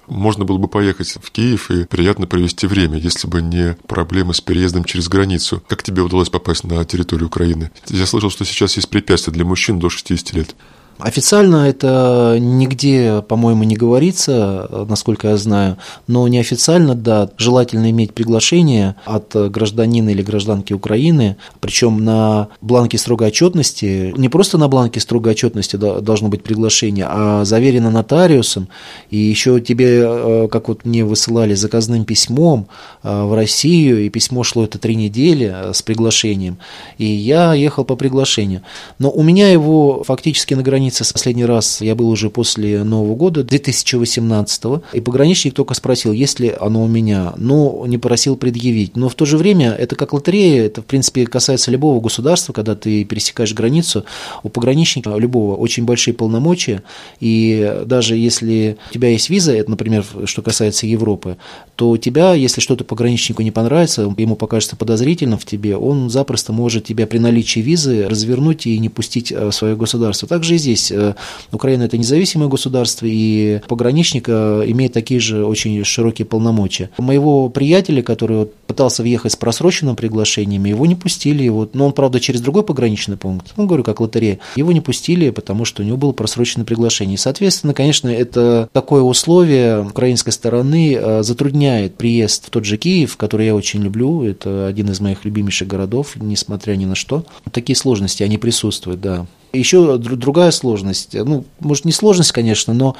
Можно 0.06 0.44
было 0.44 0.59
бы 0.59 0.66
поехать 0.66 1.16
в 1.23 1.30
Киев 1.30 1.70
и 1.70 1.85
приятно 1.85 2.26
провести 2.26 2.66
время, 2.66 2.99
если 2.99 3.28
бы 3.28 3.42
не 3.42 3.76
проблемы 3.87 4.35
с 4.35 4.40
переездом 4.40 4.85
через 4.85 5.09
границу. 5.09 5.62
Как 5.68 5.85
тебе 5.85 6.02
удалось 6.02 6.30
попасть 6.30 6.64
на 6.64 6.85
территорию 6.85 7.28
Украины? 7.28 7.70
Я 7.88 8.06
слышал, 8.06 8.30
что 8.30 8.44
сейчас 8.44 8.75
есть 8.75 8.88
препятствия 8.88 9.32
для 9.32 9.44
мужчин 9.44 9.78
до 9.78 9.88
60 9.88 10.32
лет. 10.32 10.56
Официально 11.00 11.69
это 11.69 12.37
нигде, 12.38 13.23
по-моему, 13.26 13.64
не 13.64 13.76
говорится, 13.76 14.69
насколько 14.88 15.28
я 15.28 15.37
знаю, 15.37 15.78
но 16.07 16.26
неофициально, 16.28 16.95
да, 16.95 17.30
желательно 17.38 17.90
иметь 17.90 18.12
приглашение 18.12 18.97
от 19.04 19.35
гражданина 19.35 20.11
или 20.11 20.23
гражданки 20.23 20.73
Украины, 20.73 21.37
причем 21.61 22.04
на 22.04 22.49
бланке 22.61 22.99
строгой 22.99 23.28
отчетности, 23.28 24.12
не 24.16 24.28
просто 24.28 24.59
на 24.59 24.69
бланке 24.69 25.00
строгой 25.00 25.33
отчетности 25.33 25.76
должно 25.76 26.28
быть 26.28 26.42
приглашение, 26.42 27.07
а 27.09 27.45
заверено 27.45 27.90
нотариусом, 27.90 28.69
и 29.11 29.16
еще 29.16 29.61
тебе, 29.61 30.02
э, 30.04 30.49
как 30.50 30.69
вот 30.69 30.85
мне 30.85 31.04
высылали, 31.04 31.54
заказным 31.54 32.04
письмом 32.04 32.69
э, 33.02 33.25
в 33.25 33.35
Россию, 33.35 34.04
и 34.04 34.09
письмо 34.11 34.42
шло 34.42 34.64
это 34.64 34.78
три 34.78 34.97
недели 34.97 35.52
э, 35.52 35.73
с 35.73 35.83
приглашением, 35.83 36.59
и 36.99 37.07
я 37.07 37.54
ехал 37.54 37.85
по 37.85 37.97
приглашению. 37.97 38.62
Но 38.99 39.11
у 39.11 39.23
меня 39.23 39.50
его 39.50 40.02
фактически 40.04 40.54
на 40.54 40.62
границе 40.62 40.89
границе 40.90 41.12
последний 41.12 41.44
раз 41.44 41.80
я 41.80 41.94
был 41.94 42.09
уже 42.09 42.30
после 42.30 42.82
Нового 42.82 43.14
года, 43.14 43.44
2018 43.44 44.62
и 44.92 45.00
пограничник 45.00 45.54
только 45.54 45.75
спросил, 45.75 46.12
есть 46.12 46.40
ли 46.40 46.52
оно 46.61 46.82
у 46.82 46.88
меня, 46.88 47.32
но 47.37 47.85
не 47.87 47.97
просил 47.97 48.37
предъявить. 48.37 48.97
Но 48.97 49.09
в 49.09 49.14
то 49.14 49.25
же 49.25 49.37
время 49.37 49.70
это 49.70 49.94
как 49.94 50.12
лотерея, 50.12 50.64
это 50.66 50.82
в 50.82 50.85
принципе 50.87 51.26
касается 51.26 51.70
любого 51.70 52.00
государства, 52.00 52.52
когда 52.52 52.75
ты 52.75 53.04
пересекаешь 53.04 53.54
границу, 53.54 54.04
у 54.42 54.49
пограничника 54.49 55.14
любого 55.16 55.54
очень 55.54 55.85
большие 55.85 56.12
полномочия, 56.12 56.82
и 57.20 57.82
даже 57.87 58.16
если 58.16 58.76
у 58.90 58.94
тебя 58.94 59.11
есть 59.11 59.30
виза, 59.30 59.52
это, 59.52 59.70
например, 59.70 60.04
что 60.25 60.42
касается 60.42 60.87
Европы, 60.87 61.37
то 61.76 61.90
у 61.90 61.97
тебя, 61.99 62.35
если 62.35 62.61
что-то 62.61 62.85
пограничнику 62.85 63.42
не 63.42 63.52
понравится, 63.52 64.12
ему 64.16 64.35
покажется 64.35 64.75
подозрительным 64.75 65.38
в 65.38 65.44
тебе, 65.44 65.76
он 65.76 66.11
запросто 66.11 66.52
может 66.52 66.85
тебя 66.85 67.06
при 67.06 67.18
наличии 67.18 67.61
визы 67.61 68.09
развернуть 68.09 68.66
и 68.66 68.78
не 68.78 68.88
пустить 68.88 69.30
в 69.30 69.52
свое 69.52 69.76
государство. 69.76 70.26
Также 70.26 70.56
и 70.56 70.59
здесь 70.59 70.79
здесь. 70.80 70.92
Э, 70.92 71.14
Украина– 71.52 71.82
это 71.84 71.99
независимое 71.99 72.49
государство, 72.49 73.06
и 73.08 73.60
пограничник 73.68 74.28
имеет 74.28 74.92
такие 74.92 75.20
же 75.20 75.44
очень 75.44 75.82
широкие 75.84 76.26
полномочия. 76.26 76.90
Моего 76.99 77.49
приятеля, 77.49 78.02
который 78.02 78.46
пытался 78.66 79.02
въехать 79.02 79.32
с 79.32 79.37
просроченным 79.37 79.96
приглашением, 79.96 80.64
его 80.64 80.87
не 80.87 80.94
пустили. 80.94 81.49
Вот, 81.49 81.75
но 81.75 81.87
он, 81.87 81.92
правда, 81.92 82.20
через 82.20 82.40
другой 82.40 82.62
пограничный 82.62 83.16
пункт, 83.16 83.52
ну, 83.56 83.66
говорю, 83.66 83.84
как 83.84 84.00
лотерея, 84.00 84.38
его 84.56 84.72
не 84.72 84.80
пустили, 84.80 85.30
потому 85.30 85.64
что 85.64 85.82
у 85.82 85.84
него 85.84 85.96
было 85.96 86.12
просроченное 86.12 86.64
приглашение. 86.64 87.18
Соответственно, 87.18 87.75
конечно, 87.75 88.08
это 88.08 88.68
такое 88.72 89.02
условие 89.02 89.82
украинской 89.82 90.30
стороны 90.30 90.94
э, 90.94 91.22
затрудняет 91.22 91.96
приезд 91.96 92.46
в 92.46 92.50
тот 92.50 92.64
же 92.64 92.76
Киев, 92.76 93.16
который 93.16 93.46
я 93.46 93.54
очень 93.54 93.82
люблю, 93.82 94.22
это 94.22 94.66
один 94.66 94.90
из 94.90 95.00
моих 95.00 95.25
любимейших 95.25 95.68
городов, 95.68 96.16
несмотря 96.16 96.75
ни 96.76 96.84
на 96.84 96.94
что. 96.94 97.25
Такие 97.52 97.76
сложности, 97.76 98.22
они 98.22 98.38
присутствуют, 98.38 99.00
да. 99.00 99.26
Еще 99.52 99.99
другая 99.99 100.50
сложность, 100.50 101.14
ну, 101.14 101.45
может, 101.59 101.85
не 101.85 101.92
сложность, 101.92 102.33
конечно, 102.33 102.73
но 102.73 102.97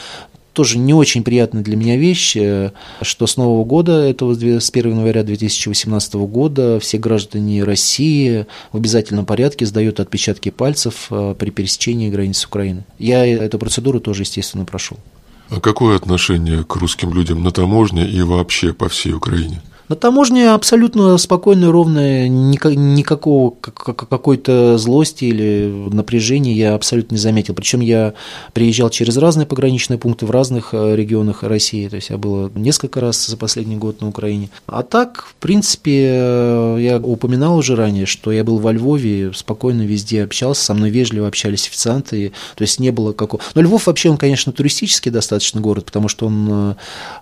тоже 0.53 0.79
не 0.79 0.95
очень 0.95 1.23
приятная 1.23 1.63
для 1.63 1.77
меня 1.77 1.97
вещь, 1.97 2.37
э, 2.37 2.73
что 3.03 3.27
с 3.27 3.37
Нового 3.37 3.65
года, 3.65 3.93
этого 3.93 4.35
с 4.35 4.71
1 4.71 4.91
января 4.91 5.23
2018 5.23 6.15
года, 6.15 6.81
все 6.81 6.99
граждане 6.99 7.63
России 7.65 8.47
в 8.73 8.77
обязательном 8.77 9.27
порядке 9.27 9.67
сдают 9.67 10.01
отпечатки 10.01 10.51
пальцев 10.51 11.07
э, 11.11 11.35
при 11.39 11.51
пересечении 11.51 12.11
границы 12.11 12.47
Украины. 12.49 12.85
Я 12.99 13.27
эту 13.27 13.59
процедуру 13.59 14.01
тоже, 14.01 14.23
естественно, 14.23 14.65
прошел. 14.65 14.99
А 15.51 15.61
какое 15.61 15.97
отношение 15.97 16.65
к 16.65 16.77
русским 16.77 17.13
людям 17.13 17.43
на 17.43 17.51
таможне 17.51 18.09
и 18.09 18.23
вообще 18.23 18.73
по 18.73 18.89
всей 18.89 19.13
Украине? 19.13 19.61
На 19.91 19.97
таможне 19.97 20.53
абсолютно 20.53 21.19
спокойно, 21.19 21.73
ровно, 21.73 22.29
никакого 22.29 23.51
какой-то 23.51 24.79
злости 24.79 25.25
или 25.25 25.89
напряжения 25.93 26.53
я 26.53 26.77
абсолютно 26.77 27.17
не 27.17 27.21
заметил. 27.21 27.55
Причем 27.55 27.81
я 27.81 28.15
приезжал 28.53 28.91
через 28.91 29.17
разные 29.17 29.47
пограничные 29.47 29.99
пункты 29.99 30.27
в 30.27 30.31
разных 30.31 30.69
э, 30.75 30.95
регионах 30.95 31.43
России. 31.43 31.89
То 31.89 31.97
есть 31.97 32.11
я 32.11 32.19
был 32.19 32.53
несколько 32.55 33.01
раз 33.01 33.27
за 33.27 33.37
последний 33.37 33.75
год 33.75 34.01
на 34.01 34.07
Украине. 34.07 34.51
А 34.67 34.85
так, 34.85 35.25
в 35.25 35.35
принципе, 35.41 36.07
э, 36.09 36.77
я 36.79 36.99
упоминал 36.99 37.57
уже 37.57 37.75
ранее, 37.75 38.07
что 38.07 38.31
я 38.31 38.45
был 38.45 38.59
во 38.59 38.71
Львове, 38.71 39.33
спокойно 39.35 39.83
везде 39.83 40.23
общался, 40.23 40.67
со 40.67 40.75
мной 40.75 40.91
вежливо 40.91 41.27
общались 41.27 41.67
официанты. 41.67 42.31
То 42.55 42.63
есть 42.63 42.79
не 42.79 42.93
было 42.93 43.13
какого... 43.13 43.43
Но 43.57 43.63
Львов 43.63 43.89
вообще, 43.89 44.09
он, 44.11 44.19
конечно, 44.19 44.53
туристический 44.53 45.11
достаточно 45.11 45.61
город, 45.61 45.87
потому 45.87 46.07
что 46.07 46.27
он 46.27 46.77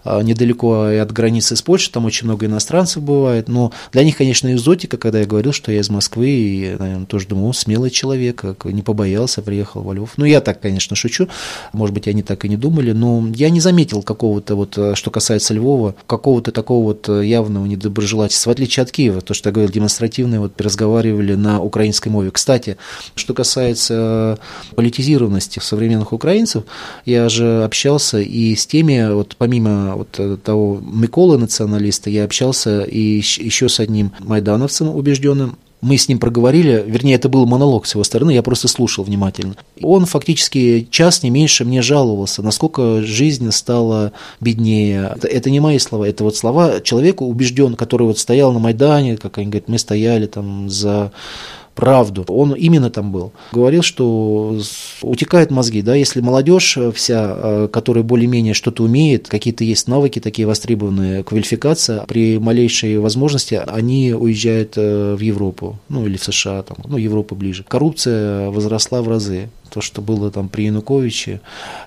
э, 0.05 0.23
недалеко 0.23 0.83
от 0.83 1.11
границы 1.13 1.57
с 1.57 1.63
Польшей, 1.63 1.95
там 1.95 2.05
очень 2.05 2.27
много 2.27 2.45
иностранцев 2.45 2.58
иностранцев 2.59 3.03
бывает, 3.03 3.49
но 3.49 3.73
для 3.93 4.03
них, 4.03 4.17
конечно, 4.17 4.53
экзотика, 4.53 4.97
когда 4.97 5.21
я 5.21 5.27
говорил, 5.27 5.53
что 5.53 5.71
я 5.71 5.79
из 5.81 5.89
Москвы, 5.91 6.29
и, 6.29 6.77
наверное, 6.77 7.07
тоже 7.07 7.29
думал, 7.29 7.55
смелый 7.55 7.91
человек, 7.91 8.45
не 8.65 8.83
побоялся, 8.83 9.43
приехал 9.43 9.83
во 9.83 9.95
Львов. 9.95 10.15
Ну, 10.17 10.25
я 10.25 10.41
так, 10.41 10.61
конечно, 10.61 10.97
шучу, 10.97 11.29
может 11.73 11.95
быть, 11.95 12.09
они 12.09 12.23
так 12.23 12.45
и 12.45 12.49
не 12.49 12.57
думали, 12.57 12.91
но 12.91 13.25
я 13.35 13.51
не 13.51 13.61
заметил 13.61 14.03
какого-то 14.03 14.57
вот, 14.57 14.77
что 14.95 15.11
касается 15.11 15.55
Львова, 15.55 15.95
какого-то 16.07 16.51
такого 16.51 16.85
вот 16.85 17.09
явного 17.09 17.65
недоброжелательства, 17.67 18.51
в 18.51 18.53
отличие 18.55 18.83
от 18.83 18.91
Киева, 18.91 19.21
то, 19.21 19.35
что 19.35 19.51
я 19.51 19.53
говорил, 19.53 19.73
демонстративно 19.73 20.41
вот 20.41 20.61
разговаривали 20.61 21.35
на 21.35 21.63
украинской 21.63 22.09
мове. 22.09 22.33
Кстати, 22.33 22.77
что 23.15 23.35
касается 23.35 24.39
политизированности 24.75 25.61
современных 25.61 26.13
украинцев, 26.13 26.65
я 27.05 27.29
же 27.29 27.63
общался 27.63 28.19
и 28.19 28.57
с 28.57 28.67
теми, 28.67 29.13
вот 29.13 29.37
помимо 29.39 29.95
вот 29.95 30.43
того 30.43 30.81
Миколы 30.83 31.39
националиста, 31.39 32.11
я 32.11 32.25
общался 32.25 32.48
и 32.85 33.19
еще 33.19 33.69
с 33.69 33.81
одним 33.81 34.13
майдановцем 34.21 34.89
убежденным, 34.95 35.57
мы 35.81 35.97
с 35.97 36.09
ним 36.09 36.19
проговорили, 36.19 36.83
вернее, 36.87 37.15
это 37.15 37.29
был 37.29 37.47
монолог 37.47 37.87
с 37.87 37.95
его 37.95 38.03
стороны, 38.03 38.33
я 38.33 38.43
просто 38.43 38.67
слушал 38.69 39.05
внимательно. 39.05 39.55
Он 39.81 40.07
фактически 40.07 40.89
час 40.91 41.23
не 41.23 41.31
меньше 41.31 41.65
мне 41.65 41.83
жаловался, 41.83 42.43
насколько 42.43 43.03
жизнь 43.03 43.51
стала 43.53 44.13
беднее. 44.41 45.13
Это, 45.15 45.29
это 45.29 45.51
не 45.51 45.61
мои 45.61 45.79
слова, 45.79 46.05
это 46.05 46.25
вот 46.25 46.37
слова 46.37 46.81
человека 46.81 47.23
убежден, 47.23 47.77
который 47.77 48.09
вот 48.09 48.19
стоял 48.19 48.53
на 48.53 48.59
Майдане, 48.59 49.17
как 49.17 49.39
они 49.39 49.47
говорят, 49.47 49.69
мы 49.69 49.79
стояли 49.79 50.27
там 50.27 50.69
за 50.69 51.13
правду. 51.79 52.25
Он 52.27 52.55
именно 52.55 52.91
там 52.91 53.13
был. 53.13 53.33
Говорил, 53.53 53.83
что 53.83 54.59
утекают 55.03 55.53
мозги, 55.53 55.81
да, 55.81 55.95
если 55.95 56.21
молодежь 56.21 56.77
вся, 56.93 57.37
э, 57.37 57.69
которая 57.73 58.03
более-менее 58.03 58.53
что-то 58.53 58.83
умеет, 58.83 59.29
какие-то 59.29 59.63
есть 59.63 59.87
навыки 59.87 60.19
такие 60.19 60.49
востребованные, 60.49 61.23
квалификация, 61.23 62.05
при 62.07 62.39
малейшей 62.41 62.99
возможности 62.99 63.63
они 63.65 64.13
уезжают 64.13 64.73
э, 64.77 65.15
в 65.15 65.21
Европу, 65.21 65.79
ну 65.89 66.05
или 66.05 66.17
в 66.17 66.25
США, 66.25 66.65
там, 66.65 66.79
ну 66.85 66.97
Европа 66.97 67.37
ближе. 67.37 67.65
Коррупция 67.69 68.51
возросла 68.51 69.01
в 69.01 69.09
разы. 69.09 69.49
То, 69.71 69.81
что 69.81 70.01
было 70.03 70.31
там 70.31 70.49
при 70.49 70.65
Януковиче, 70.65 71.41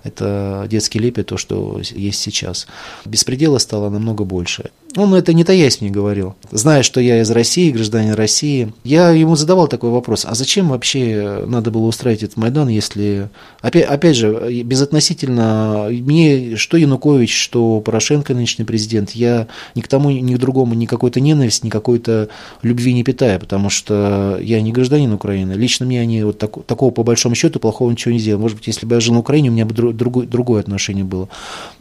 это 0.04 0.68
детский 0.70 1.00
лепет, 1.00 1.28
то, 1.28 1.38
что 1.38 1.80
есть 1.80 2.20
сейчас. 2.20 2.68
Беспредела 3.06 3.58
стало 3.58 3.90
намного 3.90 4.24
больше. 4.24 4.72
Он 4.98 5.14
это 5.14 5.34
не 5.34 5.44
таясь 5.44 5.80
мне 5.80 5.90
говорил. 5.90 6.36
Зная, 6.52 6.84
что 6.84 7.00
я 7.00 7.22
из 7.22 7.32
России, 7.32 7.72
гражданин 7.72 8.14
России, 8.14 8.74
я 8.84 9.12
ему 9.12 9.36
задавал 9.36 9.68
такой 9.68 9.90
вопрос, 9.90 10.26
а 10.28 10.36
зачем 10.36 10.70
вообще 10.70 11.44
надо 11.48 11.72
было 11.72 11.84
устраивать 11.84 12.24
этот 12.24 12.38
Майдан, 12.38 12.68
если... 12.68 13.30
Опять, 13.62 13.86
опять 13.86 14.18
же, 14.18 14.64
безотносительно 14.64 15.88
мне, 15.90 16.58
что 16.58 16.76
Янукович, 16.76 17.34
что 17.34 17.80
Порошенко, 17.80 18.34
нынешний 18.34 18.66
президент, 18.66 19.12
я 19.12 19.48
ни 19.76 19.82
к 19.82 19.88
тому, 19.88 20.10
ни 20.10 20.36
к 20.36 20.38
другому 20.38 20.74
ни 20.74 20.86
какой-то 20.86 21.22
ненависть, 21.22 21.64
ни 21.64 21.70
какой-то 21.70 22.28
любви 22.62 22.94
не 22.94 23.04
питаю, 23.04 23.40
потому 23.40 23.70
что 23.70 24.40
я 24.42 24.62
не 24.62 24.74
гражданин 24.74 25.14
Украины. 25.14 25.54
Лично 25.54 25.86
мне 25.86 26.02
они 26.02 26.24
вот 26.24 26.38
так, 26.38 26.66
такого 26.66 26.92
по 26.92 27.04
большому 27.04 27.36
счету 27.36 27.60
плохого 27.72 27.92
ничего 27.92 28.12
не 28.12 28.20
сделали. 28.20 28.42
Может 28.42 28.58
быть, 28.58 28.68
если 28.68 28.86
бы 28.86 28.96
я 28.96 29.00
жил 29.00 29.14
на 29.14 29.20
Украине, 29.22 29.50
у 29.50 29.54
меня 29.54 29.66
бы 29.66 29.74
другое, 29.74 30.28
другое 30.28 30.60
отношение 30.60 31.06
было. 31.06 31.30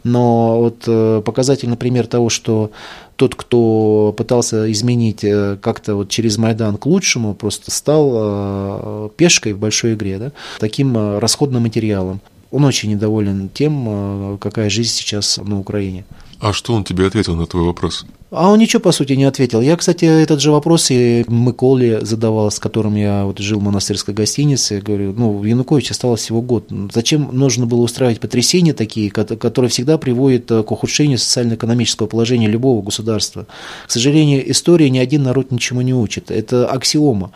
Но 0.03 0.59
вот 0.59 0.83
э, 0.87 1.21
показательный 1.25 1.75
пример 1.75 2.07
того, 2.07 2.29
что 2.29 2.71
тот, 3.17 3.35
кто 3.35 4.15
пытался 4.17 4.71
изменить 4.71 5.23
э, 5.25 5.57
как-то 5.61 5.95
вот 5.95 6.09
через 6.09 6.37
Майдан 6.37 6.77
к 6.77 6.85
лучшему, 6.85 7.33
просто 7.33 7.71
стал 7.71 8.11
э, 8.13 9.09
пешкой 9.17 9.51
в 9.53 9.59
большой 9.59 9.95
игре, 9.95 10.17
да, 10.17 10.31
таким 10.59 11.19
расходным 11.19 11.63
материалом. 11.63 12.21
Он 12.51 12.63
очень 12.65 12.91
недоволен 12.91 13.49
тем, 13.53 14.37
какая 14.39 14.69
жизнь 14.69 14.91
сейчас 14.91 15.37
на 15.37 15.59
Украине. 15.59 16.03
А 16.39 16.53
что 16.53 16.73
он 16.73 16.83
тебе 16.83 17.07
ответил 17.07 17.35
на 17.35 17.45
твой 17.45 17.63
вопрос? 17.63 18.05
А 18.31 18.49
он 18.49 18.59
ничего, 18.59 18.79
по 18.79 18.93
сути, 18.93 19.11
не 19.13 19.25
ответил. 19.25 19.59
Я, 19.59 19.75
кстати, 19.75 20.05
этот 20.05 20.39
же 20.39 20.51
вопрос 20.51 20.89
и 20.89 21.25
Миколе 21.27 21.99
задавал, 21.99 22.49
с 22.49 22.59
которым 22.59 22.95
я 22.95 23.25
вот 23.25 23.39
жил 23.39 23.59
в 23.59 23.63
монастырской 23.63 24.13
гостинице. 24.13 24.79
Говорю, 24.79 25.13
ну, 25.13 25.37
в 25.37 25.43
Януковиче 25.43 25.91
осталось 25.91 26.21
всего 26.21 26.41
год. 26.41 26.69
Зачем 26.93 27.27
нужно 27.33 27.65
было 27.65 27.81
устраивать 27.81 28.21
потрясения 28.21 28.73
такие, 28.73 29.11
которые 29.11 29.69
всегда 29.69 29.97
приводят 29.97 30.49
э, 30.49 30.63
к 30.63 30.71
ухудшению 30.71 31.17
социально-экономического 31.17 32.07
положения 32.07 32.47
любого 32.47 32.81
государства? 32.81 33.47
К 33.85 33.91
сожалению, 33.91 34.49
история 34.49 34.89
ни 34.89 34.99
один 34.99 35.23
народ 35.23 35.51
ничему 35.51 35.81
не 35.81 35.93
учит. 35.93 36.31
Это 36.31 36.67
аксиома. 36.67 37.31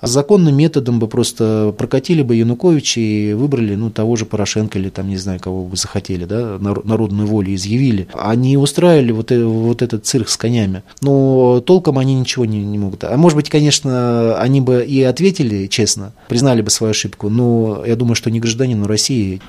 Законным 0.00 0.56
методом 0.56 1.00
бы 1.00 1.08
просто 1.08 1.74
прокатили 1.76 2.22
бы 2.22 2.36
Януковича 2.36 3.00
и 3.00 3.32
выбрали, 3.32 3.74
ну, 3.74 3.90
того 3.90 4.14
же 4.14 4.26
Порошенко 4.26 4.78
или 4.78 4.90
там, 4.90 5.08
не 5.08 5.16
знаю, 5.16 5.40
кого 5.40 5.64
бы 5.64 5.76
захотели, 5.76 6.24
да, 6.24 6.56
народную 6.60 7.26
волю 7.26 7.52
изъявили. 7.52 8.06
Они 8.14 8.56
устраивали 8.56 9.10
вот, 9.10 9.32
э, 9.32 9.44
вот 9.44 9.82
этот 9.82 10.06
цирк 10.06 10.35
с 10.36 10.38
конями. 10.38 10.82
Но 11.00 11.60
толком 11.60 11.98
они 11.98 12.14
ничего 12.14 12.44
не, 12.44 12.62
не 12.62 12.78
могут. 12.78 13.04
А 13.04 13.16
может 13.16 13.36
быть, 13.36 13.48
конечно, 13.48 14.38
они 14.38 14.60
бы 14.60 14.84
и 14.84 15.02
ответили 15.02 15.66
честно, 15.66 16.12
признали 16.28 16.60
бы 16.60 16.70
свою 16.70 16.90
ошибку, 16.90 17.30
но 17.30 17.82
я 17.86 17.96
думаю, 17.96 18.14
что 18.14 18.30
не 18.30 18.38
гражданину 18.38 18.86
России. 18.86 19.40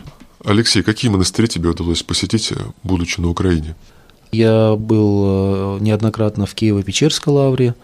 Алексей, 0.46 0.84
какие 0.84 1.12
монастыри 1.12 1.48
тебе 1.48 1.70
удалось 1.70 2.04
посетить, 2.04 2.54
будучи 2.84 3.20
на 3.20 3.30
Украине? 3.30 3.76
Я 4.32 4.76
был 4.76 5.78
э, 5.78 5.78
неоднократно 5.82 6.46
в 6.46 6.54
Киево-Печерской 6.54 7.32
лавре, 7.32 7.76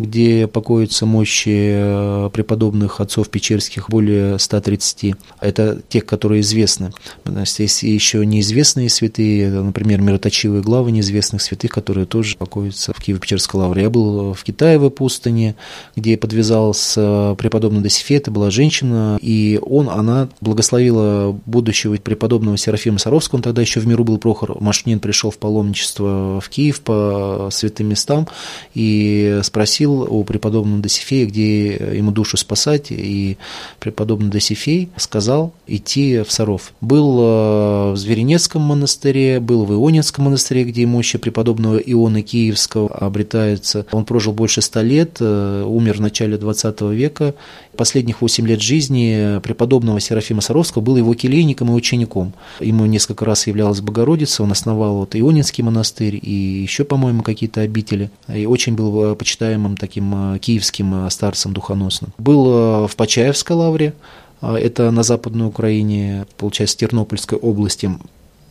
где 0.00 0.46
покоятся 0.46 1.04
мощи 1.04 1.72
э, 1.74 2.30
преподобных 2.32 3.00
отцов 3.00 3.28
Печерских, 3.28 3.90
более 3.90 4.38
130. 4.38 5.14
Это 5.40 5.82
тех, 5.88 6.06
которые 6.06 6.40
известны. 6.40 6.92
Есть 7.26 7.82
еще 7.82 8.24
неизвестные 8.24 8.88
святые, 8.88 9.50
например, 9.50 10.00
мироточивые 10.00 10.62
главы 10.62 10.90
неизвестных 10.90 11.42
святых, 11.42 11.70
которые 11.70 12.06
тоже 12.06 12.36
покоятся 12.38 12.94
в 12.96 13.00
Киево-Печерской 13.00 13.60
лавре. 13.60 13.82
Я 13.82 13.90
был 13.90 14.32
в 14.32 14.42
Китаевой 14.42 14.90
пустыне, 14.90 15.54
где 15.96 16.16
подвязал 16.16 16.72
с 16.72 17.34
преподобным 17.38 17.82
Досифе, 17.82 18.16
это 18.16 18.30
была 18.30 18.50
женщина, 18.50 19.18
и 19.20 19.58
он, 19.62 19.90
она 19.90 20.30
благословила 20.40 21.38
будущего 21.44 21.96
преподобного 21.96 22.56
Серафима 22.56 22.98
Саровского, 22.98 23.36
он 23.38 23.42
тогда 23.42 23.60
еще 23.60 23.80
в 23.80 23.86
миру 23.86 24.04
был 24.04 24.16
Прохор 24.16 24.60
Машнин, 24.62 24.98
пришел 24.98 25.30
в 25.30 25.36
паломничество 25.36 26.40
в 26.40 26.48
Киев 26.48 26.80
по 26.80 27.48
святым 27.52 27.88
местам 27.88 28.28
и 28.74 29.40
спросил, 29.42 29.89
спросил 29.90 30.14
у 30.14 30.24
преподобного 30.24 30.82
Досифея, 30.82 31.26
где 31.26 31.72
ему 31.96 32.10
душу 32.10 32.36
спасать, 32.36 32.90
и 32.90 33.36
преподобный 33.78 34.30
Досифей 34.30 34.88
сказал 34.96 35.52
идти 35.66 36.22
в 36.22 36.32
Саров. 36.32 36.72
Был 36.80 37.18
э, 37.20 37.92
в 37.92 37.96
Зверинецком 37.96 38.62
монастыре, 38.62 39.40
был 39.40 39.64
в 39.64 39.72
Ионинском 39.72 40.24
монастыре, 40.24 40.64
где 40.64 40.86
мощи 40.86 41.18
преподобного 41.18 41.78
Иона 41.78 42.22
Киевского 42.22 42.88
обретаются. 42.88 43.86
Он 43.92 44.04
прожил 44.04 44.32
больше 44.32 44.62
ста 44.62 44.82
лет, 44.82 45.16
э, 45.20 45.64
умер 45.66 45.98
в 45.98 46.00
начале 46.00 46.36
20 46.36 46.80
века. 46.92 47.34
Последних 47.80 48.20
8 48.20 48.46
лет 48.46 48.60
жизни 48.60 49.40
преподобного 49.40 50.00
Серафима 50.00 50.42
Саровского 50.42 50.82
был 50.82 50.98
его 50.98 51.14
келейником 51.14 51.70
и 51.70 51.72
учеником. 51.72 52.34
Ему 52.60 52.84
несколько 52.84 53.24
раз 53.24 53.46
являлась 53.46 53.80
Богородица, 53.80 54.42
он 54.42 54.52
основал 54.52 54.96
вот 54.96 55.16
Ионинский 55.16 55.64
монастырь 55.64 56.20
и 56.20 56.30
еще, 56.30 56.84
по-моему, 56.84 57.22
какие-то 57.22 57.62
обители. 57.62 58.10
И 58.28 58.44
очень 58.44 58.74
был 58.74 59.02
э, 59.02 59.14
почитаемым 59.14 59.78
таким 59.78 60.34
э, 60.34 60.38
киевским 60.40 61.06
э, 61.06 61.10
старцем 61.10 61.54
духоносным. 61.54 62.12
Был 62.18 62.86
в 62.86 62.94
Почаевской 62.96 63.56
лавре, 63.56 63.94
это 64.42 64.90
на 64.90 65.02
Западной 65.02 65.46
Украине, 65.46 66.26
получается, 66.36 66.76
Тернопольской 66.76 67.38
области. 67.38 67.90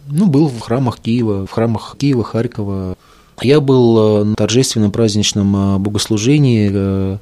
Ну, 0.07 0.25
был 0.25 0.47
в 0.47 0.59
храмах 0.59 1.01
Киева, 1.01 1.45
в 1.45 1.51
храмах 1.51 1.97
Киева, 1.99 2.23
Харькова. 2.23 2.97
Я 3.43 3.61
был 3.61 4.25
на 4.25 4.33
торжественном 4.33 4.91
праздничном 4.91 5.79
богослужении 5.83 7.19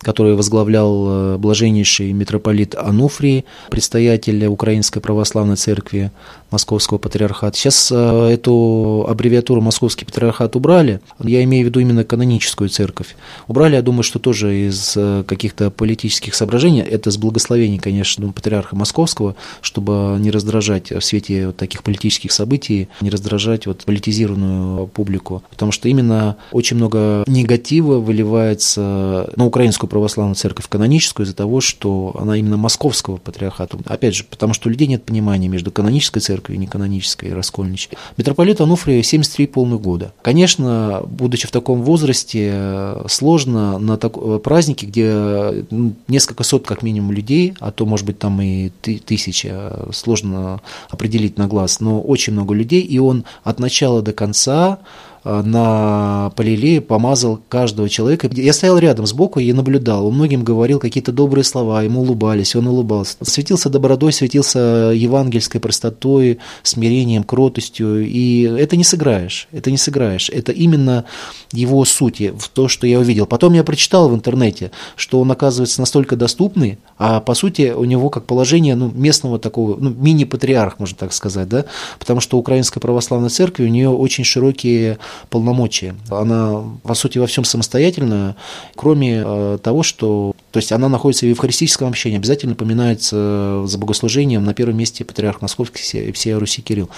который 0.00 0.34
возглавлял 0.34 1.38
блаженнейший 1.38 2.12
митрополит 2.12 2.74
Ануфрий, 2.74 3.44
предстоятель 3.70 4.46
Украинской 4.46 5.00
Православной 5.00 5.56
Церкви, 5.56 6.10
Московского 6.50 6.98
патриархата. 6.98 7.56
Сейчас 7.56 7.90
э, 7.92 8.28
эту 8.32 9.06
аббревиатуру 9.08 9.60
Московский 9.60 10.04
патриархат 10.04 10.56
убрали. 10.56 11.00
Я 11.22 11.42
имею 11.44 11.64
в 11.64 11.68
виду 11.68 11.80
именно 11.80 12.04
каноническую 12.04 12.68
церковь. 12.68 13.16
Убрали, 13.46 13.76
я 13.76 13.82
думаю, 13.82 14.02
что 14.02 14.18
тоже 14.18 14.68
из 14.68 14.94
э, 14.96 15.24
каких-то 15.26 15.70
политических 15.70 16.34
соображений. 16.34 16.80
Это 16.80 17.10
с 17.10 17.16
благословений, 17.16 17.78
конечно, 17.78 18.30
патриарха 18.32 18.74
Московского, 18.74 19.36
чтобы 19.60 20.16
не 20.18 20.30
раздражать 20.30 20.90
в 20.90 21.00
свете 21.00 21.48
вот 21.48 21.56
таких 21.56 21.82
политических 21.82 22.32
событий, 22.32 22.88
не 23.00 23.10
раздражать 23.10 23.66
вот 23.66 23.84
политизированную 23.84 24.88
публику. 24.88 25.42
Потому 25.50 25.72
что 25.72 25.88
именно 25.88 26.36
очень 26.52 26.76
много 26.76 27.24
негатива 27.26 27.98
выливается 27.98 29.30
на 29.36 29.46
Украинскую 29.46 29.88
православную 29.88 30.34
церковь 30.34 30.66
каноническую 30.68 31.26
из-за 31.26 31.36
того, 31.36 31.60
что 31.60 32.16
она 32.18 32.36
именно 32.36 32.56
московского 32.56 33.18
патриархата. 33.18 33.78
Опять 33.86 34.16
же, 34.16 34.24
потому 34.24 34.52
что 34.54 34.68
у 34.68 34.72
людей 34.72 34.88
нет 34.88 35.04
понимания 35.04 35.48
между 35.48 35.70
канонической 35.70 36.20
церковью 36.20 36.39
церкви 36.40 36.56
неканонической, 36.56 37.32
раскольничьей. 37.34 37.98
Митрополит 38.16 38.60
Ануфрия 38.60 39.02
73 39.02 39.46
полных 39.46 39.80
года. 39.80 40.12
Конечно, 40.22 41.02
будучи 41.06 41.46
в 41.46 41.50
таком 41.50 41.82
возрасте, 41.82 42.94
сложно 43.08 43.78
на 43.78 43.96
так... 43.96 44.42
празднике, 44.42 44.86
где 44.86 45.66
ну, 45.70 45.92
несколько 46.08 46.44
сот 46.44 46.66
как 46.66 46.82
минимум 46.82 47.12
людей, 47.12 47.54
а 47.60 47.70
то, 47.70 47.84
может 47.84 48.06
быть, 48.06 48.18
там 48.18 48.40
и 48.40 48.70
тысяча, 48.70 49.88
сложно 49.92 50.60
определить 50.88 51.36
на 51.38 51.46
глаз, 51.46 51.80
но 51.80 52.00
очень 52.00 52.32
много 52.32 52.54
людей, 52.54 52.80
и 52.80 52.98
он 52.98 53.24
от 53.44 53.60
начала 53.60 54.00
до 54.02 54.12
конца 54.12 54.78
а, 54.80 54.80
на 55.24 56.32
Полилее 56.36 56.80
помазал 56.80 57.40
каждого 57.48 57.88
человека. 57.88 58.30
Я 58.32 58.52
стоял 58.52 58.78
рядом 58.78 59.06
сбоку 59.06 59.40
и 59.40 59.52
наблюдал. 59.52 60.06
Он 60.06 60.14
многим 60.14 60.44
говорил 60.44 60.78
какие-то 60.78 61.12
добрые 61.12 61.44
слова, 61.44 61.82
ему 61.82 62.00
улыбались, 62.00 62.56
он 62.56 62.66
улыбался. 62.66 63.16
Светился 63.22 63.68
добродой, 63.68 64.12
светился 64.12 64.92
евангельской 64.94 65.60
простотой, 65.60 66.38
смирением, 66.62 67.24
кротостью. 67.24 68.06
И 68.06 68.42
это 68.42 68.76
не 68.76 68.84
сыграешь, 68.84 69.48
это 69.52 69.70
не 69.70 69.76
сыграешь. 69.76 70.30
Это 70.30 70.52
именно 70.52 71.04
его 71.52 71.84
сути, 71.84 72.32
в 72.36 72.48
то, 72.48 72.68
что 72.68 72.86
я 72.86 72.98
увидел. 72.98 73.26
Потом 73.26 73.52
я 73.54 73.64
прочитал 73.64 74.08
в 74.08 74.14
интернете, 74.14 74.70
что 74.96 75.20
он 75.20 75.30
оказывается 75.30 75.80
настолько 75.80 76.16
доступный, 76.16 76.78
а 76.98 77.20
по 77.20 77.34
сути 77.34 77.72
у 77.76 77.84
него 77.84 78.08
как 78.10 78.24
положение 78.24 78.74
ну, 78.76 78.90
местного 78.90 79.38
такого, 79.38 79.76
ну, 79.78 79.90
мини-патриарх, 79.90 80.78
можно 80.78 80.96
так 80.96 81.12
сказать, 81.12 81.48
да, 81.48 81.64
потому 81.98 82.20
что 82.20 82.38
Украинская 82.38 82.80
православная 82.80 83.30
церковь, 83.30 83.66
у 83.66 83.70
нее 83.70 83.88
очень 83.88 84.24
широкие 84.24 84.98
полномочия. 85.28 85.94
Она, 86.08 86.62
по 86.82 86.94
сути, 86.94 87.18
во 87.18 87.26
всем 87.26 87.44
самостоятельная, 87.44 88.36
кроме 88.76 89.22
э, 89.24 89.58
того, 89.62 89.82
что 89.82 90.34
то 90.50 90.58
есть 90.58 90.72
она 90.72 90.88
находится 90.88 91.26
в 91.26 91.28
евхаристическом 91.28 91.88
общении, 91.88 92.18
обязательно 92.18 92.56
поминается 92.56 93.62
за 93.66 93.78
богослужением 93.78 94.44
на 94.44 94.52
первом 94.52 94.78
месте 94.78 95.04
патриарх 95.04 95.42
Московский 95.42 96.08
и 96.08 96.12
всея 96.12 96.38
Руси 96.38 96.60
Кирилл. 96.60 96.90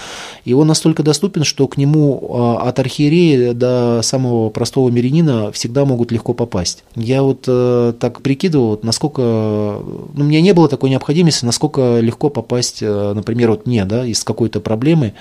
И 0.43 0.53
он 0.53 0.67
настолько 0.67 1.03
доступен, 1.03 1.43
что 1.43 1.67
к 1.67 1.77
нему 1.77 2.57
э, 2.59 2.67
от 2.67 2.79
архиерея 2.79 3.53
до 3.53 4.01
самого 4.01 4.49
простого 4.49 4.89
мирянина 4.89 5.51
всегда 5.51 5.85
могут 5.85 6.11
легко 6.11 6.33
попасть. 6.33 6.83
Я 6.95 7.21
вот 7.21 7.45
э, 7.47 7.93
так 7.99 8.21
прикидывал, 8.21 8.79
насколько, 8.81 9.21
ну, 9.21 10.07
у 10.15 10.23
меня 10.23 10.41
не 10.41 10.53
было 10.53 10.67
такой 10.67 10.89
необходимости, 10.89 11.45
насколько 11.45 11.99
легко 11.99 12.29
попасть, 12.29 12.81
например, 12.81 13.51
вот 13.51 13.67
мне, 13.67 13.85
да, 13.85 14.05
из 14.05 14.23
какой-то 14.23 14.61
проблемы 14.61 15.13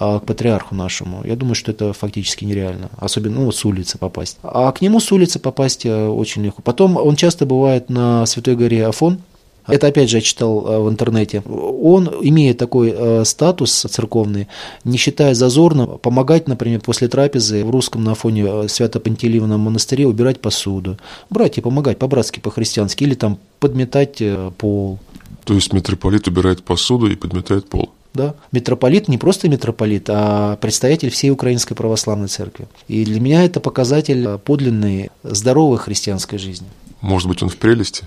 к 0.00 0.20
патриарху 0.26 0.74
нашему. 0.74 1.22
Я 1.24 1.36
думаю, 1.36 1.54
что 1.54 1.70
это 1.72 1.92
фактически 1.92 2.44
нереально, 2.44 2.90
особенно 2.96 3.40
ну, 3.40 3.52
с 3.52 3.64
улицы 3.64 3.98
попасть. 3.98 4.38
А 4.42 4.72
к 4.72 4.80
нему 4.80 4.98
с 4.98 5.12
улицы 5.12 5.38
попасть 5.38 5.84
очень 5.84 6.42
легко. 6.42 6.62
Потом 6.62 6.96
он 6.96 7.16
часто 7.16 7.44
бывает 7.44 7.90
на 7.90 8.24
Святой 8.26 8.56
горе 8.56 8.86
Афон. 8.86 9.20
Это 9.66 9.86
опять 9.86 10.10
же 10.10 10.16
я 10.16 10.20
читал 10.20 10.66
э, 10.66 10.78
в 10.80 10.88
интернете. 10.88 11.42
Он, 11.46 12.10
имея 12.22 12.54
такой 12.54 12.92
э, 12.96 13.24
статус 13.24 13.72
церковный, 13.72 14.48
не 14.84 14.96
считая 14.96 15.34
зазорным, 15.34 15.98
помогать, 15.98 16.48
например, 16.48 16.80
после 16.80 17.08
трапезы 17.08 17.64
в 17.64 17.70
русском 17.70 18.02
на 18.02 18.14
фоне 18.14 18.46
э, 18.46 18.68
Свято-Пантелеевном 18.68 19.60
монастыре 19.60 20.06
убирать 20.06 20.40
посуду. 20.40 20.98
Брать 21.28 21.58
и 21.58 21.60
помогать 21.60 21.98
по-братски, 21.98 22.40
по-христиански. 22.40 23.04
Или 23.04 23.14
там 23.14 23.38
подметать 23.58 24.22
пол. 24.58 24.98
То 25.44 25.54
есть 25.54 25.72
митрополит 25.72 26.26
убирает 26.26 26.62
посуду 26.62 27.10
и 27.10 27.16
подметает 27.16 27.68
пол? 27.68 27.90
Да. 28.12 28.34
Митрополит 28.50 29.08
не 29.08 29.18
просто 29.18 29.48
митрополит, 29.48 30.06
а 30.08 30.56
предстоятель 30.56 31.10
всей 31.10 31.30
Украинской 31.30 31.74
Православной 31.74 32.28
Церкви. 32.28 32.66
И 32.88 33.04
для 33.04 33.20
меня 33.20 33.44
это 33.44 33.60
показатель 33.60 34.38
подлинной, 34.38 35.10
здоровой 35.22 35.78
христианской 35.78 36.38
жизни. 36.38 36.66
Может 37.00 37.28
быть, 37.28 37.42
он 37.42 37.48
в 37.48 37.56
прелести? 37.56 38.04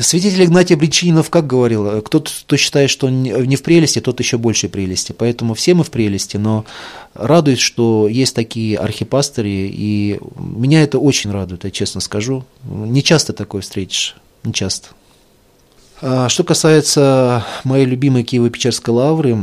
Святитель 0.00 0.44
Игнатий 0.44 0.74
Бричинов 0.74 1.30
как 1.30 1.46
говорил, 1.46 2.02
кто-то 2.02 2.30
кто 2.30 2.56
считает, 2.56 2.90
что 2.90 3.06
он 3.06 3.22
не 3.22 3.54
в 3.54 3.62
прелести, 3.62 4.00
тот 4.00 4.18
еще 4.18 4.36
больше 4.36 4.68
прелести. 4.68 5.12
Поэтому 5.12 5.54
все 5.54 5.74
мы 5.74 5.84
в 5.84 5.90
прелести, 5.90 6.36
но 6.38 6.64
радует, 7.14 7.60
что 7.60 8.08
есть 8.08 8.34
такие 8.34 8.78
архипастыри, 8.78 9.70
и 9.72 10.18
меня 10.36 10.82
это 10.82 10.98
очень 10.98 11.30
радует, 11.30 11.64
я 11.64 11.70
честно 11.70 12.00
скажу. 12.00 12.44
Не 12.64 13.02
часто 13.02 13.32
такое 13.32 13.62
встретишь, 13.62 14.16
не 14.42 14.52
часто. 14.52 14.88
А 16.02 16.28
что 16.28 16.44
касается 16.44 17.44
моей 17.64 17.86
любимой 17.86 18.22
Киево-Печерской 18.22 18.92
лавры, 18.92 19.36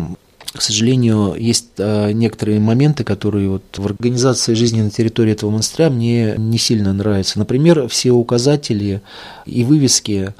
к 0.53 0.61
сожалению, 0.61 1.35
есть 1.35 1.69
а, 1.79 2.11
некоторые 2.11 2.59
моменты, 2.59 3.03
которые 3.03 3.49
вот 3.49 3.63
в 3.75 3.85
организации 3.85 4.53
жизни 4.53 4.81
на 4.81 4.91
территории 4.91 5.31
этого 5.31 5.49
монастыря 5.49 5.89
мне 5.89 6.35
не 6.37 6.59
сильно 6.59 6.93
нравятся. 6.93 7.39
Например, 7.39 7.87
все 7.87 8.11
указатели 8.11 9.01
и 9.47 9.63
вывески 9.63 10.33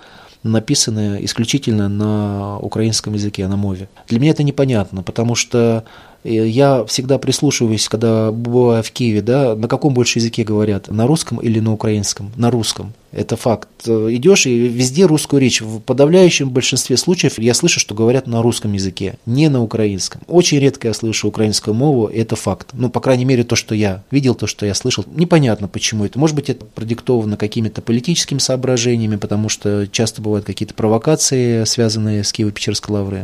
написаны 0.43 1.19
исключительно 1.21 1.89
на 1.89 2.59
украинском 2.59 3.13
языке, 3.13 3.47
на 3.47 3.55
мове. 3.55 3.89
Для 4.07 4.19
меня 4.19 4.31
это 4.31 4.43
непонятно, 4.43 5.01
потому 5.01 5.33
что 5.33 5.83
я 6.23 6.85
всегда 6.85 7.17
прислушиваюсь, 7.17 7.87
когда 7.89 8.31
бываю 8.31 8.83
в 8.83 8.91
Киеве, 8.91 9.21
да, 9.21 9.55
на 9.55 9.67
каком 9.67 9.93
больше 9.93 10.19
языке 10.19 10.43
говорят, 10.43 10.89
на 10.89 11.07
русском 11.07 11.39
или 11.39 11.59
на 11.59 11.73
украинском? 11.73 12.31
На 12.35 12.51
русском. 12.51 12.93
Это 13.13 13.37
факт. 13.37 13.69
Идешь 13.85 14.47
и 14.47 14.67
везде 14.67 15.05
русскую 15.05 15.39
речь. 15.39 15.61
В 15.61 15.79
подавляющем 15.79 16.49
большинстве 16.49 16.97
случаев 16.97 17.37
я 17.37 17.53
слышу, 17.53 17.79
что 17.79 17.93
говорят 17.93 18.25
на 18.25 18.41
русском 18.41 18.73
языке, 18.73 19.17
не 19.27 19.49
на 19.49 19.61
украинском. 19.61 20.21
Очень 20.27 20.59
редко 20.59 20.87
я 20.87 20.93
слышу 20.93 21.27
украинскую 21.27 21.75
мову, 21.75 22.07
это 22.07 22.35
факт. 22.35 22.69
Ну, 22.73 22.89
по 22.89 22.99
крайней 22.99 23.25
мере, 23.25 23.43
то, 23.43 23.55
что 23.55 23.75
я 23.75 24.03
видел, 24.09 24.33
то, 24.33 24.47
что 24.47 24.65
я 24.65 24.73
слышал. 24.73 25.05
Непонятно, 25.13 25.67
почему 25.67 26.05
это. 26.05 26.17
Может 26.17 26.35
быть, 26.35 26.49
это 26.49 26.65
продиктовано 26.65 27.37
какими-то 27.37 27.83
политическими 27.83 28.39
соображениями, 28.39 29.17
потому 29.17 29.47
что 29.47 29.87
часто 29.87 30.21
бывают 30.21 30.45
какие-то 30.45 30.73
провокации, 30.73 31.65
связанные 31.65 32.23
с 32.23 32.33
Киево-Печерской 32.33 32.91
лаврой. 32.91 33.23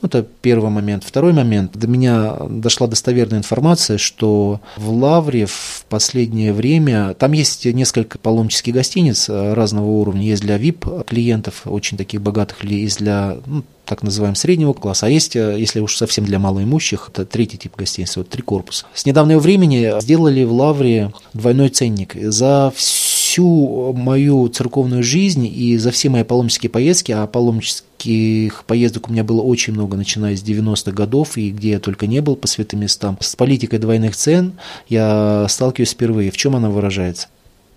Ну, 0.00 0.06
это 0.06 0.24
первый 0.42 0.70
момент. 0.70 1.02
Второй 1.02 1.32
момент. 1.32 1.76
До 1.76 1.88
меня 1.88 2.36
дошла 2.48 2.86
достоверная 2.86 3.40
информация, 3.40 3.98
что 3.98 4.60
в 4.76 4.90
Лавре 4.90 5.46
в 5.46 5.84
последнее 5.88 6.52
время, 6.52 7.14
там 7.14 7.32
есть 7.32 7.64
несколько 7.64 8.16
паломнических 8.18 8.72
гостиниц 8.72 9.07
разного 9.28 9.86
уровня. 9.86 10.22
Есть 10.22 10.42
для 10.42 10.56
VIP-клиентов, 10.56 11.62
очень 11.64 11.96
таких 11.98 12.22
богатых 12.22 12.62
людей, 12.62 12.82
есть 12.82 12.98
для 12.98 13.38
ну, 13.46 13.62
так 13.84 14.02
называемого 14.02 14.36
среднего 14.36 14.72
класса, 14.72 15.06
а 15.06 15.08
есть, 15.08 15.34
если 15.34 15.80
уж 15.80 15.96
совсем 15.96 16.24
для 16.24 16.38
малоимущих, 16.38 17.08
это 17.10 17.24
третий 17.24 17.56
тип 17.56 17.76
гостиниц, 17.76 18.16
вот 18.16 18.28
три 18.28 18.42
корпуса. 18.42 18.86
С 18.94 19.06
недавнего 19.06 19.38
времени 19.38 20.00
сделали 20.00 20.44
в 20.44 20.52
Лавре 20.52 21.12
двойной 21.32 21.70
ценник. 21.70 22.14
За 22.14 22.72
всю 22.76 23.92
мою 23.94 24.48
церковную 24.48 25.02
жизнь 25.02 25.46
и 25.46 25.76
за 25.76 25.90
все 25.90 26.08
мои 26.08 26.24
паломнические 26.24 26.70
поездки, 26.70 27.12
а 27.12 27.26
паломнических 27.26 28.64
поездок 28.64 29.08
у 29.08 29.12
меня 29.12 29.24
было 29.24 29.40
очень 29.42 29.72
много, 29.72 29.96
начиная 29.96 30.36
с 30.36 30.42
90-х 30.42 30.92
годов, 30.92 31.36
и 31.36 31.50
где 31.50 31.70
я 31.70 31.78
только 31.80 32.06
не 32.06 32.20
был 32.20 32.36
по 32.36 32.46
святым 32.46 32.80
местам, 32.80 33.16
с 33.20 33.36
политикой 33.36 33.78
двойных 33.78 34.16
цен 34.16 34.54
я 34.88 35.46
сталкиваюсь 35.48 35.92
впервые. 35.92 36.30
В 36.30 36.36
чем 36.36 36.56
она 36.56 36.68
выражается? 36.68 37.28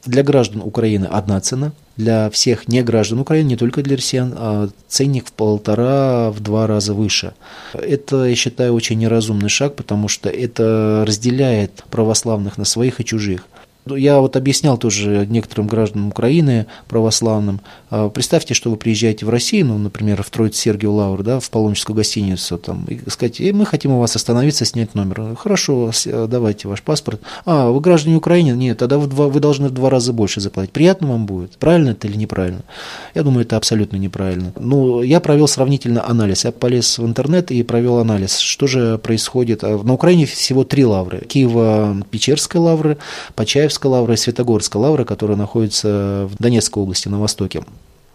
Для 0.06 0.24
граждан 0.24 0.62
Украины 0.62 1.06
одна 1.06 1.40
цена, 1.42 1.74
для 1.96 2.30
всех 2.30 2.68
не 2.68 2.82
граждан 2.82 3.20
Украины, 3.20 3.50
не 3.50 3.56
только 3.58 3.84
для 3.84 3.98
россиян, 3.98 4.34
а 4.36 4.70
ценник 4.88 5.28
в 5.28 5.32
полтора, 5.32 6.32
в 6.32 6.40
два 6.40 6.66
раза 6.66 6.94
выше. 6.94 7.34
Это, 7.74 8.26
я 8.26 8.36
считаю, 8.36 8.74
очень 8.74 8.98
неразумный 8.98 9.50
шаг, 9.50 9.76
потому 9.76 10.08
что 10.08 10.30
это 10.30 11.04
разделяет 11.08 11.84
православных 11.90 12.58
на 12.58 12.66
своих 12.66 13.00
и 13.00 13.06
чужих. 13.06 13.46
Ну, 13.86 13.96
я 13.96 14.20
вот 14.20 14.36
объяснял 14.36 14.78
тоже 14.78 15.26
некоторым 15.28 15.68
гражданам 15.68 16.10
Украины, 16.10 16.68
православным, 16.88 17.62
а, 17.90 18.10
представьте, 18.10 18.54
что 18.54 18.70
вы 18.70 18.78
приезжаете 18.78 19.26
в 19.26 19.30
Россию, 19.30 19.68
ну, 19.68 19.78
например, 19.80 20.22
в 20.22 20.30
Троиц 20.30 20.56
Сергию 20.56 20.94
Лавр, 20.94 21.24
да, 21.24 21.40
в 21.40 21.50
паломническую 21.50 21.96
гостиницу, 21.96 22.60
там, 22.60 22.86
и 22.86 23.10
сказать, 23.10 23.42
э, 23.42 23.52
мы 23.54 23.66
хотим 23.66 23.92
у 23.92 24.00
вас 24.00 24.16
остановиться, 24.16 24.66
снять 24.66 24.94
номер. 24.94 25.36
Хорошо, 25.36 25.92
давайте 26.06 26.68
ваш 26.68 26.84
паспорт. 26.84 27.22
А, 27.46 27.72
вы 27.72 27.82
граждане 27.82 28.18
Украины? 28.18 28.56
Нет, 28.56 28.78
тогда 28.78 29.00
вы, 29.00 29.08
два, 29.08 29.28
вы 29.28 29.40
должны 29.40 29.70
в 29.70 29.72
два 29.72 29.90
раза 29.90 30.14
больше 30.14 30.42
заплатить. 30.42 30.74
Приятно 30.74 31.08
вам 31.08 31.26
будет? 31.26 31.58
Правильно 31.58 31.90
это 31.90 32.08
или 32.08 32.18
неправильно? 32.18 32.62
Я 33.16 33.24
думаю, 33.24 33.46
это 33.46 33.58
абсолютно 33.58 33.98
неправильно. 33.98 34.54
Ну, 34.60 35.02
я 35.02 35.20
провел 35.20 35.48
сравнительно 35.48 36.08
анализ. 36.08 36.46
Я 36.46 36.52
полез 36.52 37.00
в 37.00 37.06
интернет 37.06 37.50
и 37.50 37.64
провел 37.64 37.98
анализ, 37.98 38.38
что 38.38 38.68
же 38.68 39.00
происходит. 39.00 39.64
А, 39.64 39.82
на 39.82 39.94
Украине 39.94 40.28
всего 40.28 40.64
три 40.64 40.86
лавры. 40.86 41.24
Киево-Печерская 41.28 42.60
лавра, 42.60 42.98
Почаев 43.36 43.71
Николаевская 43.72 43.92
лавра 43.92 44.14
и 44.14 44.18
Светогорская 44.18 44.82
лавра, 44.82 45.06
которая 45.06 45.38
находится 45.38 46.28
в 46.30 46.36
Донецкой 46.42 46.84
области, 46.84 47.08
на 47.08 47.20
востоке. 47.20 47.64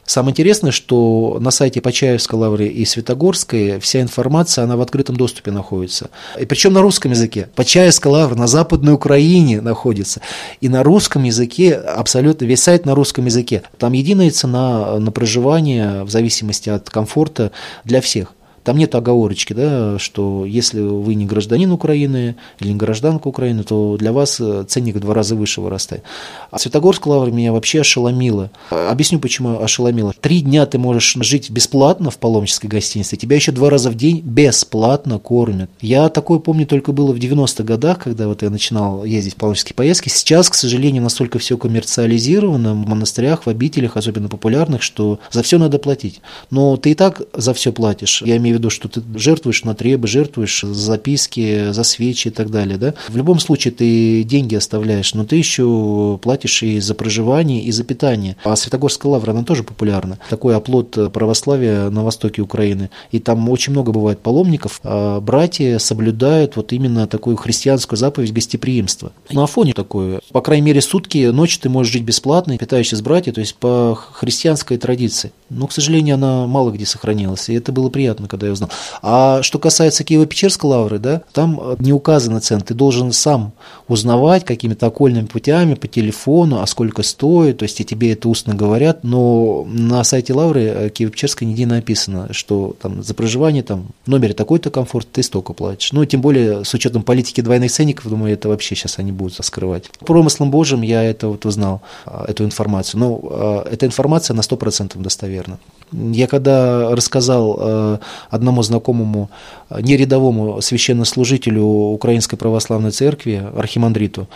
Самое 0.05 0.33
интересное, 0.33 0.71
что 0.71 1.38
на 1.40 1.51
сайте 1.51 1.81
Почаевской 1.81 2.38
лавры 2.38 2.66
и 2.66 2.85
Светогорской 2.85 3.81
вся 3.81 4.03
информация, 4.03 4.64
она 4.64 4.77
в 4.77 4.81
открытом 4.81 5.16
доступе 5.16 5.51
находится. 5.51 6.11
И 6.38 6.45
причем 6.45 6.75
на 6.75 6.83
русском 6.83 7.11
языке. 7.11 7.49
Почаевская 7.57 8.12
лавра 8.12 8.37
на 8.37 8.47
Западной 8.47 8.92
Украине 8.92 9.61
находится. 9.61 10.21
И 10.61 10.69
на 10.69 10.85
русском 10.85 11.25
языке, 11.25 11.75
абсолютно 11.75 12.45
весь 12.45 12.62
сайт 12.62 12.87
на 12.87 12.95
русском 12.95 13.25
языке. 13.25 13.62
Там 13.79 13.95
единая 13.95 14.31
цена 14.31 14.99
на 15.01 15.11
проживание 15.11 16.05
в 16.05 16.11
зависимости 16.11 16.69
от 16.69 16.88
комфорта 16.88 17.51
для 17.85 18.01
всех. 18.01 18.36
Там 18.66 18.79
нет 18.79 18.96
оговорочки, 18.96 19.52
да, 19.52 19.96
что 20.00 20.44
если 20.44 20.81
вы 20.81 21.14
не 21.14 21.24
гражданин 21.24 21.70
Украины 21.70 22.35
или 22.59 22.70
не 22.70 22.74
гражданка 22.74 23.29
Украины, 23.29 23.62
то 23.62 23.96
для 23.96 24.12
вас 24.12 24.40
э, 24.40 24.64
ценник 24.66 24.96
в 24.96 24.98
два 24.98 25.14
раза 25.14 25.37
выше 25.37 25.61
вырастает. 25.61 26.02
А 26.50 26.59
Светогорская 26.59 27.14
лавра 27.14 27.31
меня 27.31 27.52
вообще 27.52 27.83
ошеломила. 27.83 28.50
Объясню, 28.70 29.20
почему 29.20 29.61
ошеломила. 29.62 30.12
Три 30.20 30.40
дня 30.40 30.66
ты 30.66 30.79
можешь 30.79 31.16
жить 31.20 31.48
бесплатно 31.48 32.11
в 32.11 32.18
паломнической 32.18 32.68
гостинице, 32.68 33.14
тебя 33.14 33.37
еще 33.37 33.52
два 33.52 33.70
раза 33.70 33.88
в 33.88 33.94
день 33.94 34.18
бесплатно 34.18 35.20
кормят. 35.20 35.70
Я 35.81 36.09
такое 36.09 36.40
помню 36.40 36.66
только 36.66 36.90
было 36.90 37.12
в 37.12 37.18
90-х 37.18 37.62
годах, 37.62 38.00
когда 38.00 38.26
вот 38.26 38.42
я 38.42 38.50
начинал 38.50 39.05
ездить 39.05 39.35
в 39.35 39.37
паломнические 39.37 39.76
поездки. 39.76 40.09
Сейчас, 40.09 40.50
к 40.50 40.55
сожалению, 40.55 41.05
настолько 41.05 41.38
все 41.38 41.57
коммерциализировано 41.57 42.72
в 42.72 42.88
монастырях, 42.88 43.46
в 43.46 43.48
обителях, 43.48 43.96
особенно 43.96 44.29
популярных, 44.29 44.83
что 44.83 45.20
за 45.31 45.44
все 45.44 45.57
надо 45.59 45.79
платить. 45.79 46.20
Но 46.50 46.76
ты 46.76 46.90
и 46.90 46.94
так 46.94 47.22
за 47.33 47.55
все 47.55 47.72
платишь. 47.72 48.22
Я 48.22 48.38
имею 48.38 48.56
в 48.57 48.61
виду, 48.61 48.71
что 48.71 48.88
ты 48.88 49.03
жертвуешь 49.14 49.64
на 49.64 49.75
требы, 49.75 50.09
жертвуешь 50.09 50.62
за 50.62 50.75
записки, 50.75 51.73
за 51.73 51.83
свечи 51.83 52.29
и 52.29 52.31
так 52.31 52.51
далее. 52.51 52.79
Да? 52.79 52.95
В 53.09 53.16
любом 53.16 53.38
случае 53.38 53.73
ты 53.73 54.23
деньги 54.25 54.55
оставляешь, 54.55 55.14
но 55.14 55.25
ты 55.25 55.37
еще 55.37 56.19
платишь 56.23 56.62
и 56.62 56.81
за 56.81 56.95
проживание, 56.95 57.62
и 57.62 57.71
за 57.71 57.85
питание. 57.85 58.37
А 58.45 58.57
Святогорская 58.57 59.12
лавра, 59.12 59.33
она 59.33 59.45
тоже 59.45 59.62
популярна. 59.62 60.19
Такой 60.31 60.57
оплот 60.57 61.12
православия 61.12 61.90
на 61.90 62.03
востоке 62.03 62.42
Украины. 62.42 62.90
И 63.11 63.19
там 63.19 63.49
очень 63.49 63.73
много 63.73 63.92
бывает 63.92 64.21
паломников. 64.21 64.81
А 64.83 65.21
братья 65.21 65.79
соблюдают 65.79 66.57
вот 66.57 66.73
именно 66.73 67.07
такую 67.07 67.37
христианскую 67.37 67.99
заповедь 67.99 68.33
гостеприимства. 68.33 69.12
На 69.31 69.45
Афоне 69.45 69.73
такое. 69.73 70.21
По 70.33 70.40
крайней 70.40 70.66
мере, 70.66 70.81
сутки, 70.81 71.27
ночь 71.27 71.59
ты 71.59 71.69
можешь 71.69 71.92
жить 71.92 72.03
бесплатно, 72.03 72.57
питаешься 72.59 72.97
с 72.97 73.03
братьями, 73.03 73.35
то 73.35 73.40
есть 73.40 73.55
по 73.57 73.95
христианской 73.95 74.79
традиции. 74.79 75.33
Но, 75.51 75.66
к 75.66 75.73
сожалению, 75.73 76.14
она 76.14 76.47
мало 76.47 76.71
где 76.71 76.87
сохранилась. 76.87 77.49
И 77.49 77.55
это 77.55 77.73
было 77.73 77.88
приятно, 77.90 78.29
когда 78.29 78.45
я 78.46 78.52
узнал. 78.52 78.70
А 79.02 79.42
что 79.42 79.59
касается 79.59 80.04
Киево-Печерской 80.04 80.68
лавры, 80.68 80.98
да, 80.98 81.22
там 81.32 81.76
не 81.78 81.92
указана 81.92 82.40
цена. 82.40 82.61
Ты 82.61 82.74
должен 82.74 83.12
сам 83.12 83.52
узнавать 83.88 84.44
какими-то 84.44 84.87
окольными 84.87 85.26
путями 85.26 85.74
по 85.74 85.88
телефону, 85.88 86.61
а 86.61 86.66
сколько 86.66 87.02
стоит. 87.02 87.59
То 87.59 87.64
есть 87.64 87.80
и 87.80 87.85
тебе 87.85 88.12
это 88.12 88.28
устно 88.28 88.54
говорят. 88.54 89.04
Но 89.04 89.64
на 89.68 90.04
сайте 90.04 90.32
лавры 90.32 90.62
э, 90.62 90.88
Киево-Печерской 90.88 91.44
нигде 91.44 91.66
написано, 91.66 92.28
что 92.32 92.76
там 92.80 93.02
за 93.02 93.14
проживание 93.14 93.62
там 93.62 93.88
в 94.04 94.09
номере 94.09 94.35
такой-то 94.35 94.70
комфорт, 94.70 95.09
ты 95.11 95.22
столько 95.22 95.52
платишь. 95.52 95.92
Ну, 95.92 96.04
тем 96.04 96.20
более 96.20 96.64
с 96.64 96.74
учетом 96.74 97.02
политики 97.02 97.40
двойных 97.40 97.70
ценников, 97.70 98.09
думаю, 98.09 98.32
это 98.32 98.48
вообще 98.48 98.74
сейчас 98.74 98.98
они 98.98 99.12
будут 99.12 99.44
скрывать. 99.44 99.90
Промыслом 100.00 100.50
Божьим 100.50 100.82
я 100.82 101.02
это 101.02 101.28
вот 101.28 101.46
узнал, 101.46 101.82
а, 102.04 102.24
эту 102.28 102.44
информацию. 102.44 103.00
Но 103.00 103.20
а, 103.22 103.68
эта 103.70 103.87
информация 103.87 104.35
на 104.35 104.40
100% 104.40 105.00
достоверна. 105.00 105.59
Я 105.92 106.27
когда 106.27 106.94
рассказал 106.94 107.57
э, 107.59 107.99
одному 108.31 108.62
знакомому, 108.62 109.29
э, 109.70 109.81
нерядовому 109.81 110.61
священнослужителю 110.61 111.62
Украинской 111.62 112.37
Православной 112.37 112.90
Церкви, 112.90 113.42
архимандриту, 113.57 114.27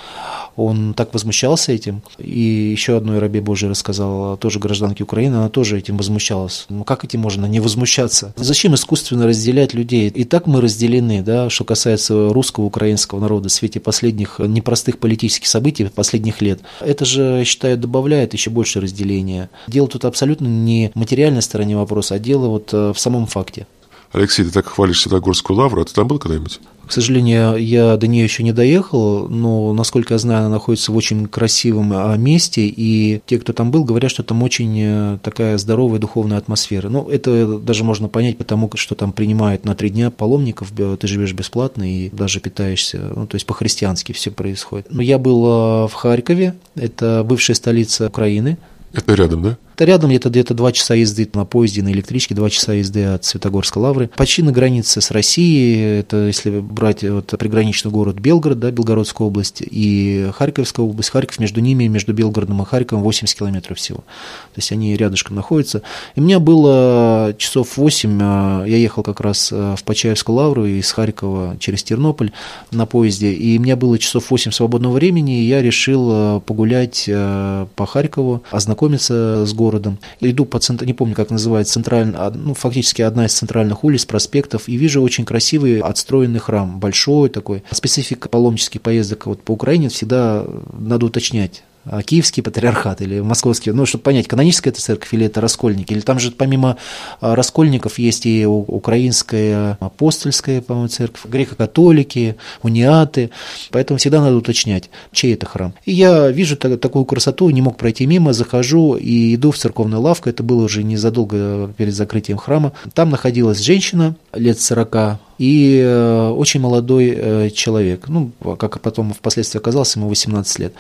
он 0.64 0.94
так 0.94 1.12
возмущался 1.12 1.72
этим. 1.72 2.02
И 2.18 2.40
еще 2.40 2.96
одной 2.96 3.18
рабе 3.18 3.40
Божией 3.40 3.70
рассказал, 3.70 4.36
тоже 4.36 4.58
гражданке 4.58 5.04
Украины, 5.04 5.36
она 5.36 5.48
тоже 5.48 5.78
этим 5.78 5.96
возмущалась. 5.96 6.66
Ну 6.68 6.84
как 6.84 7.04
этим 7.04 7.20
можно 7.20 7.46
не 7.46 7.60
возмущаться? 7.60 8.34
Зачем 8.36 8.74
искусственно 8.74 9.26
разделять 9.26 9.74
людей? 9.74 10.08
И 10.08 10.24
так 10.24 10.46
мы 10.46 10.60
разделены, 10.60 11.22
да, 11.22 11.48
что 11.50 11.64
касается 11.64 12.30
русского, 12.30 12.64
украинского 12.64 13.20
народа 13.20 13.48
в 13.48 13.52
свете 13.52 13.80
последних 13.80 14.38
непростых 14.38 14.98
политических 14.98 15.48
событий 15.48 15.84
последних 15.84 16.40
лет. 16.40 16.60
Это 16.80 17.04
же, 17.04 17.44
считаю, 17.44 17.76
добавляет 17.76 18.32
еще 18.32 18.50
больше 18.50 18.80
разделения. 18.80 19.50
Дело 19.66 19.88
тут 19.88 20.04
абсолютно 20.04 20.46
не 20.46 20.92
материально 20.94 21.20
материальной 21.20 21.42
стороне 21.42 21.76
вопроса, 21.76 22.14
а 22.14 22.18
дело 22.18 22.48
вот 22.48 22.72
э, 22.72 22.92
в 22.92 22.98
самом 22.98 23.26
факте. 23.26 23.66
Алексей, 24.12 24.44
ты 24.44 24.50
так 24.50 24.66
хвалишь 24.66 25.02
Святогорскую 25.02 25.56
лавру, 25.56 25.82
а 25.82 25.84
ты 25.84 25.94
там 25.94 26.08
был 26.08 26.18
когда-нибудь? 26.18 26.60
К 26.90 26.92
сожалению, 26.92 27.54
я 27.56 27.96
до 27.96 28.08
нее 28.08 28.24
еще 28.24 28.42
не 28.42 28.52
доехал, 28.52 29.28
но, 29.28 29.72
насколько 29.72 30.14
я 30.14 30.18
знаю, 30.18 30.40
она 30.40 30.48
находится 30.48 30.90
в 30.90 30.96
очень 30.96 31.28
красивом 31.28 31.92
а, 31.94 32.16
месте, 32.16 32.66
и 32.66 33.22
те, 33.26 33.38
кто 33.38 33.52
там 33.52 33.70
был, 33.70 33.84
говорят, 33.84 34.10
что 34.10 34.24
там 34.24 34.42
очень 34.42 34.76
э, 34.76 35.18
такая 35.22 35.56
здоровая 35.56 36.00
духовная 36.00 36.36
атмосфера. 36.38 36.88
Ну, 36.88 37.08
это 37.08 37.58
даже 37.58 37.84
можно 37.84 38.08
понять, 38.08 38.38
потому 38.38 38.68
что 38.74 38.96
там 38.96 39.12
принимают 39.12 39.64
на 39.64 39.76
три 39.76 39.90
дня 39.90 40.10
паломников, 40.10 40.72
ты 40.72 41.06
живешь 41.06 41.32
бесплатно 41.32 41.88
и 41.88 42.10
даже 42.10 42.40
питаешься, 42.40 43.12
ну, 43.14 43.28
то 43.28 43.36
есть 43.36 43.46
по-христиански 43.46 44.10
все 44.10 44.32
происходит. 44.32 44.88
Но 44.90 45.00
я 45.00 45.18
был 45.18 45.84
э, 45.84 45.86
в 45.86 45.92
Харькове, 45.92 46.56
это 46.74 47.24
бывшая 47.24 47.54
столица 47.54 48.08
Украины. 48.08 48.58
Это 48.92 49.14
рядом, 49.14 49.42
да? 49.44 49.58
Это 49.80 49.86
рядом, 49.86 50.10
где-то 50.10 50.52
два 50.52 50.72
часа 50.72 50.94
езды 50.94 51.26
на 51.32 51.46
поезде, 51.46 51.82
на 51.82 51.90
электричке, 51.90 52.34
два 52.34 52.50
часа 52.50 52.74
езды 52.74 53.02
от 53.02 53.24
Светогорской 53.24 53.80
лавры. 53.80 54.10
Почти 54.14 54.42
на 54.42 54.52
границе 54.52 55.00
с 55.00 55.10
Россией, 55.10 56.00
это 56.00 56.26
если 56.26 56.60
брать 56.60 57.02
вот 57.02 57.32
приграничный 57.38 57.90
город 57.90 58.16
Белгород, 58.16 58.60
да, 58.60 58.70
Белгородская 58.70 59.26
область, 59.26 59.62
и 59.62 60.28
Харьковская 60.36 60.84
область. 60.84 61.08
Харьков 61.08 61.38
между 61.38 61.62
ними, 61.62 61.86
между 61.86 62.12
Белгородом 62.12 62.60
и 62.60 62.66
Харьковом 62.66 63.02
80 63.02 63.34
километров 63.34 63.78
всего. 63.78 64.00
То 64.00 64.58
есть 64.58 64.70
они 64.70 64.94
рядышком 64.96 65.34
находятся. 65.34 65.80
И 66.14 66.20
у 66.20 66.24
меня 66.24 66.40
было 66.40 67.34
часов 67.38 67.78
8, 67.78 68.18
а, 68.20 68.64
я 68.66 68.76
ехал 68.76 69.02
как 69.02 69.20
раз 69.20 69.48
а, 69.50 69.76
в 69.76 69.84
Почаевскую 69.84 70.36
лавру 70.36 70.66
из 70.66 70.92
Харькова 70.92 71.56
через 71.58 71.82
Тернополь 71.84 72.32
на 72.70 72.84
поезде, 72.84 73.32
и 73.32 73.56
у 73.56 73.62
меня 73.62 73.76
было 73.76 73.98
часов 73.98 74.30
8 74.30 74.50
свободного 74.50 74.92
времени, 74.92 75.40
и 75.40 75.44
я 75.46 75.62
решил 75.62 76.08
а, 76.12 76.40
погулять 76.40 77.06
по 77.06 77.86
Харькову, 77.86 78.42
ознакомиться 78.50 79.46
с 79.46 79.54
городом, 79.54 79.69
городом. 79.70 79.98
Иду 80.20 80.44
по 80.44 80.58
центру, 80.58 80.86
не 80.86 80.94
помню, 80.94 81.14
как 81.14 81.30
называется, 81.30 81.74
центральная, 81.74 82.30
ну, 82.30 82.54
фактически 82.54 83.02
одна 83.02 83.26
из 83.26 83.32
центральных 83.32 83.84
улиц, 83.84 84.04
проспектов, 84.04 84.68
и 84.68 84.76
вижу 84.76 85.00
очень 85.00 85.24
красивый 85.24 85.80
отстроенный 85.80 86.40
храм, 86.40 86.80
большой 86.80 87.28
такой. 87.28 87.62
Специфика 87.70 88.28
паломнических 88.28 88.80
поездок 88.80 89.26
вот 89.26 89.42
по 89.42 89.52
Украине 89.52 89.88
всегда 89.88 90.44
надо 90.72 91.06
уточнять 91.06 91.62
а, 91.62 91.69
Киевский 92.04 92.42
патриархат 92.42 93.00
или 93.00 93.20
московский, 93.20 93.72
ну, 93.72 93.86
чтобы 93.86 94.02
понять, 94.02 94.28
каноническая 94.28 94.72
это 94.72 94.82
церковь 94.82 95.14
или 95.14 95.26
это 95.26 95.40
раскольники, 95.40 95.92
или 95.92 96.00
там 96.00 96.18
же 96.18 96.30
помимо 96.30 96.76
а, 97.20 97.34
раскольников 97.34 97.98
есть 97.98 98.26
и 98.26 98.44
украинская 98.44 99.78
апостольская, 99.80 100.60
по-моему, 100.60 100.88
церковь, 100.88 101.24
греко-католики, 101.24 102.36
униаты, 102.62 103.30
поэтому 103.70 103.98
всегда 103.98 104.20
надо 104.20 104.36
уточнять, 104.36 104.90
чей 105.10 105.34
это 105.34 105.46
храм. 105.46 105.72
И 105.86 105.92
я 105.92 106.28
вижу 106.28 106.56
такую 106.56 107.06
красоту, 107.06 107.48
не 107.50 107.62
мог 107.62 107.78
пройти 107.78 108.04
мимо, 108.06 108.34
захожу 108.34 108.96
и 108.96 109.34
иду 109.34 109.50
в 109.50 109.56
церковную 109.56 110.02
лавку, 110.02 110.28
это 110.28 110.42
было 110.42 110.62
уже 110.62 110.82
незадолго 110.82 111.72
перед 111.76 111.94
закрытием 111.94 112.36
храма. 112.36 112.72
Там 112.92 113.08
находилась 113.10 113.60
женщина 113.60 114.16
лет 114.34 114.60
40, 114.60 115.18
и 115.38 115.80
э, 115.82 116.28
очень 116.28 116.60
молодой 116.60 117.14
э, 117.16 117.50
человек, 117.50 118.08
ну, 118.08 118.30
как 118.58 118.80
потом 118.82 119.14
впоследствии 119.14 119.58
оказалось, 119.58 119.96
ему 119.96 120.08
18 120.08 120.58
лет. 120.58 120.74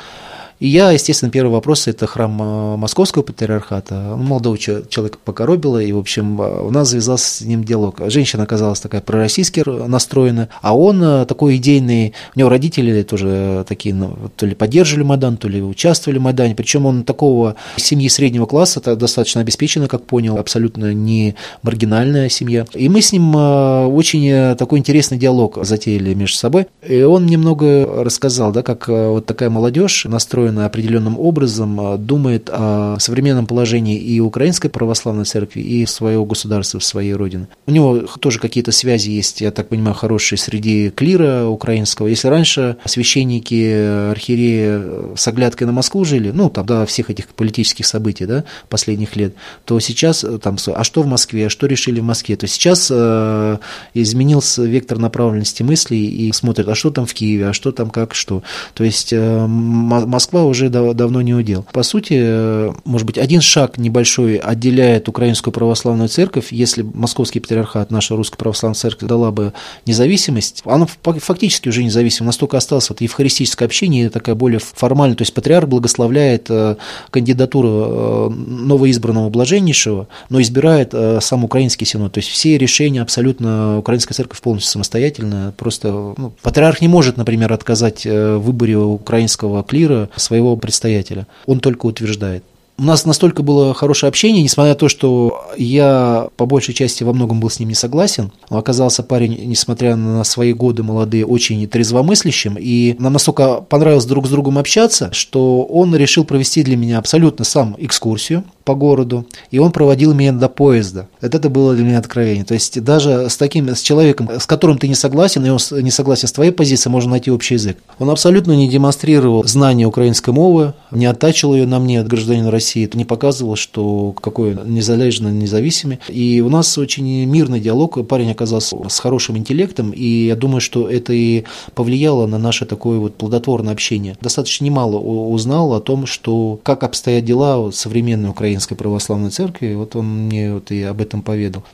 И 0.60 0.68
я, 0.68 0.90
естественно, 0.90 1.30
первый 1.30 1.52
вопрос– 1.52 1.86
это 1.88 2.06
храм 2.06 2.40
э, 2.42 2.76
Московского 2.76 3.22
патриархата. 3.22 4.14
Молодого 4.18 4.58
человека 4.58 5.16
покоробило, 5.24 5.78
и, 5.78 5.90
в 5.90 5.98
общем, 5.98 6.40
э, 6.40 6.62
у 6.62 6.70
нас 6.70 6.90
завязался 6.90 7.36
с 7.36 7.40
ним 7.40 7.64
диалог. 7.64 7.98
Женщина 8.08 8.42
оказалась 8.42 8.78
такая 8.78 9.00
пророссийски 9.00 9.64
настроена, 9.66 10.50
а 10.60 10.76
он 10.76 11.02
э, 11.02 11.24
такой 11.24 11.56
идейный, 11.56 12.12
у 12.36 12.38
него 12.38 12.50
родители 12.50 13.02
тоже 13.04 13.64
такие, 13.66 13.94
ну, 13.94 14.14
то 14.36 14.44
ли 14.44 14.54
поддерживали 14.54 15.02
Майдан, 15.02 15.38
то 15.38 15.48
ли 15.48 15.62
участвовали 15.62 16.18
в 16.18 16.22
Майдане, 16.22 16.54
причем 16.54 16.84
он 16.84 17.04
такого 17.04 17.56
семьи 17.76 18.10
среднего 18.10 18.44
класса, 18.44 18.82
достаточно 18.96 19.40
обеспеченная, 19.40 19.88
как 19.88 20.04
понял, 20.04 20.36
абсолютно 20.36 20.92
не 20.92 21.36
маргинальная 21.62 22.28
семья. 22.28 22.66
И 22.74 22.90
мы 22.90 23.00
с 23.00 23.12
ним 23.12 23.34
очень 23.34 24.56
такой 24.56 24.78
интересный 24.80 25.16
диалог 25.16 25.58
затеяли 25.62 26.12
между 26.12 26.36
собой. 26.36 26.66
И 26.86 27.00
он 27.00 27.24
немного 27.24 28.04
рассказал, 28.04 28.52
да, 28.52 28.62
как 28.62 28.88
вот 28.88 29.24
такая 29.24 29.48
молодежь 29.48 30.04
настроена 30.04 30.49
устроена 30.50 30.66
определенным 30.66 31.18
образом, 31.18 31.80
а, 31.80 31.96
думает 31.96 32.50
о 32.52 32.96
современном 32.98 33.46
положении 33.46 33.98
и 33.98 34.20
Украинской 34.20 34.68
православной 34.68 35.24
церкви, 35.24 35.60
и 35.60 35.86
своего 35.86 36.24
государства, 36.24 36.78
своей 36.80 37.14
родины. 37.14 37.46
У 37.66 37.70
него 37.70 38.00
тоже 38.20 38.38
какие-то 38.38 38.72
связи 38.72 39.10
есть, 39.10 39.40
я 39.40 39.50
так 39.50 39.68
понимаю, 39.68 39.94
хорошие 39.94 40.38
среди 40.38 40.90
клира 40.90 41.46
украинского. 41.46 42.08
Если 42.08 42.28
раньше 42.28 42.76
священники, 42.84 44.10
архиереи 44.10 45.16
с 45.16 45.28
оглядкой 45.28 45.66
на 45.66 45.72
Москву 45.72 46.04
жили, 46.04 46.30
ну, 46.30 46.50
там, 46.50 46.66
до 46.66 46.84
всех 46.86 47.10
этих 47.10 47.28
политических 47.28 47.86
событий, 47.86 48.26
да, 48.26 48.44
последних 48.68 49.16
лет, 49.16 49.34
то 49.64 49.80
сейчас 49.80 50.24
э, 50.24 50.38
там, 50.38 50.56
а 50.74 50.84
что 50.84 51.02
в 51.02 51.06
Москве, 51.06 51.46
а 51.46 51.50
что 51.50 51.66
решили 51.66 52.00
в 52.00 52.04
Москве, 52.04 52.36
то 52.36 52.46
сейчас 52.46 52.90
э, 52.92 53.58
изменился 53.94 54.62
вектор 54.64 54.98
направленности 54.98 55.62
мыслей 55.62 56.06
и 56.06 56.32
смотрят, 56.32 56.68
а 56.68 56.74
что 56.74 56.90
там 56.90 57.06
в 57.06 57.14
Киеве, 57.14 57.48
а 57.48 57.52
что 57.52 57.72
там 57.72 57.90
как, 57.90 58.14
что. 58.14 58.42
То 58.74 58.84
есть 58.84 59.12
э, 59.12 59.46
Москва 59.46 60.39
Москва 60.40 60.50
уже 60.50 60.68
дав 60.68 60.94
давно 60.94 61.22
не 61.22 61.34
удел. 61.34 61.64
По 61.72 61.82
сути, 61.82 62.14
э, 62.16 62.72
может 62.84 63.06
быть, 63.06 63.18
один 63.18 63.40
шаг 63.40 63.78
небольшой 63.78 64.36
отделяет 64.36 65.08
Украинскую 65.08 65.52
православную 65.52 66.08
церковь, 66.08 66.52
если 66.52 66.82
Московский 66.82 67.40
патриархат, 67.40 67.90
наша 67.90 68.16
Русская 68.16 68.38
православная 68.38 68.74
церковь 68.74 69.08
дала 69.08 69.30
бы 69.30 69.52
независимость, 69.86 70.62
она 70.64 70.86
фактически 70.86 71.68
уже 71.68 71.84
независима, 71.84 72.26
настолько 72.26 72.56
осталось 72.56 72.88
вот 72.90 73.00
евхаристическое 73.00 73.66
общение, 73.66 74.10
такая 74.10 74.34
более 74.34 74.60
формальная, 74.60 75.16
то 75.16 75.22
есть 75.22 75.34
патриарх 75.34 75.68
благословляет 75.68 76.46
э, 76.48 76.76
кандидатуру 77.10 77.68
э, 77.68 78.28
новоизбранного 78.30 79.30
блаженнейшего, 79.30 80.08
но 80.28 80.40
избирает 80.40 80.94
сам 81.20 81.44
Украинский 81.44 81.86
синод, 81.86 82.12
то 82.12 82.18
есть 82.18 82.30
все 82.30 82.58
решения 82.58 83.02
абсолютно 83.02 83.78
Украинская 83.78 84.14
церковь 84.14 84.40
полностью 84.40 84.72
самостоятельная, 84.72 85.52
просто 85.52 86.14
ну, 86.16 86.32
патриарх 86.42 86.80
не 86.80 86.88
может, 86.88 87.16
например, 87.16 87.52
отказать 87.52 88.04
в 88.04 88.38
выборе 88.38 88.76
украинского 88.76 89.62
клира 89.62 90.08
своего 90.30 90.56
предстоятеля. 90.56 91.26
Он 91.46 91.58
только 91.58 91.86
утверждает. 91.86 92.44
У 92.78 92.82
нас 92.84 93.04
настолько 93.04 93.42
было 93.42 93.74
хорошее 93.74 94.08
общение, 94.08 94.42
несмотря 94.42 94.72
на 94.72 94.78
то, 94.78 94.88
что 94.88 95.44
я 95.58 96.28
по 96.36 96.46
большей 96.46 96.72
части 96.72 97.02
во 97.02 97.12
многом 97.12 97.40
был 97.40 97.50
с 97.50 97.58
ним 97.58 97.68
не 97.68 97.74
согласен. 97.74 98.30
Но 98.48 98.58
оказался 98.58 99.02
парень, 99.02 99.38
несмотря 99.44 99.96
на 99.96 100.22
свои 100.24 100.52
годы 100.52 100.82
молодые, 100.84 101.26
очень 101.26 101.66
трезвомыслящим. 101.66 102.56
И 102.58 102.94
нам 102.98 103.12
настолько 103.12 103.60
понравилось 103.60 104.06
друг 104.06 104.28
с 104.28 104.30
другом 104.30 104.56
общаться, 104.56 105.12
что 105.12 105.62
он 105.64 105.94
решил 105.96 106.24
провести 106.24 106.62
для 106.62 106.76
меня 106.76 106.98
абсолютно 106.98 107.44
сам 107.44 107.74
экскурсию 107.76 108.44
по 108.70 108.76
городу, 108.76 109.26
и 109.50 109.58
он 109.58 109.72
проводил 109.72 110.14
меня 110.14 110.30
до 110.32 110.48
поезда. 110.48 111.08
Вот 111.20 111.34
это 111.34 111.50
было 111.50 111.74
для 111.74 111.84
меня 111.84 111.98
откровение. 111.98 112.44
То 112.44 112.54
есть 112.54 112.80
даже 112.84 113.28
с 113.28 113.36
таким, 113.36 113.68
с 113.68 113.82
человеком, 113.82 114.30
с 114.30 114.46
которым 114.46 114.78
ты 114.78 114.86
не 114.86 114.94
согласен, 114.94 115.44
и 115.44 115.48
он 115.50 115.58
не 115.82 115.90
согласен 115.90 116.28
с 116.28 116.32
твоей 116.32 116.52
позицией, 116.52 116.92
можно 116.92 117.10
найти 117.10 117.32
общий 117.32 117.54
язык. 117.54 117.78
Он 117.98 118.10
абсолютно 118.10 118.52
не 118.52 118.68
демонстрировал 118.68 119.42
знание 119.42 119.88
украинской 119.88 120.30
мовы, 120.30 120.74
не 120.92 121.06
оттачивал 121.06 121.56
ее 121.56 121.66
на 121.66 121.80
мне 121.80 122.00
от 122.00 122.06
гражданина 122.06 122.52
России, 122.52 122.88
не 122.94 123.04
показывал, 123.04 123.56
что 123.56 124.14
какой 124.20 124.56
незалежный, 124.64 125.32
независимый. 125.32 125.98
И 126.08 126.40
у 126.40 126.48
нас 126.48 126.78
очень 126.78 127.24
мирный 127.24 127.58
диалог, 127.58 128.06
парень 128.06 128.30
оказался 128.30 128.76
с 128.88 129.00
хорошим 129.00 129.36
интеллектом, 129.36 129.90
и 129.90 130.26
я 130.26 130.36
думаю, 130.36 130.60
что 130.60 130.88
это 130.88 131.12
и 131.12 131.42
повлияло 131.74 132.28
на 132.28 132.38
наше 132.38 132.66
такое 132.66 133.00
вот 133.00 133.16
плодотворное 133.16 133.72
общение. 133.72 134.16
Достаточно 134.20 134.64
немало 134.64 134.96
узнал 134.98 135.74
о 135.74 135.80
том, 135.80 136.06
что 136.06 136.60
как 136.62 136.84
обстоят 136.84 137.24
дела 137.24 137.72
современной 137.72 138.30
украинской 138.60 138.74
православной 138.74 139.30
церкви, 139.30 139.74
вот 139.74 139.96
он 139.96 140.26
мне 140.26 140.52
вот 140.52 140.70
и 140.70 140.82
об 140.82 141.00
этом 141.00 141.22
поведал. 141.22 141.64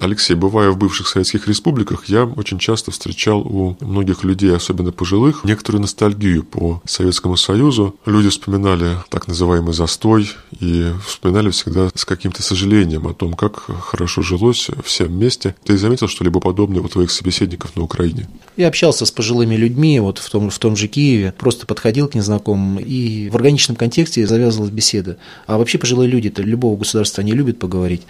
Алексей, 0.00 0.34
бывая 0.34 0.70
в 0.70 0.78
бывших 0.78 1.06
советских 1.06 1.46
республиках, 1.46 2.06
я 2.06 2.24
очень 2.24 2.58
часто 2.58 2.90
встречал 2.90 3.40
у 3.40 3.76
многих 3.80 4.24
людей, 4.24 4.54
особенно 4.56 4.92
пожилых, 4.92 5.44
некоторую 5.44 5.82
ностальгию 5.82 6.42
по 6.42 6.80
Советскому 6.86 7.36
Союзу. 7.36 7.94
Люди 8.06 8.30
вспоминали 8.30 8.96
так 9.10 9.28
называемый 9.28 9.74
застой 9.74 10.30
и 10.58 10.90
вспоминали 11.06 11.50
всегда 11.50 11.90
с 11.94 12.06
каким-то 12.06 12.42
сожалением 12.42 13.06
о 13.06 13.12
том, 13.12 13.34
как 13.34 13.66
хорошо 13.82 14.22
жилось 14.22 14.68
всем 14.84 15.08
вместе. 15.08 15.54
Ты 15.64 15.76
заметил 15.76 16.08
что-либо 16.08 16.40
подобное 16.40 16.80
у 16.80 16.88
твоих 16.88 17.10
собеседников 17.10 17.76
на 17.76 17.82
Украине? 17.82 18.26
Я 18.56 18.68
общался 18.68 19.04
с 19.04 19.10
пожилыми 19.10 19.54
людьми 19.54 20.00
вот 20.00 20.18
в 20.18 20.30
том, 20.30 20.48
в 20.48 20.58
том 20.58 20.76
же 20.76 20.88
Киеве, 20.88 21.34
просто 21.36 21.66
подходил 21.66 22.08
к 22.08 22.14
незнакомым, 22.14 22.78
и 22.78 23.28
в 23.28 23.36
органичном 23.36 23.76
контексте 23.76 24.26
завязывалась 24.26 24.70
беседа. 24.70 25.18
А 25.46 25.58
вообще 25.58 25.76
пожилые 25.76 26.08
люди-то 26.08 26.42
любого 26.42 26.78
государства, 26.78 27.20
они 27.20 27.32
любят 27.32 27.58
поговорить. 27.58 28.02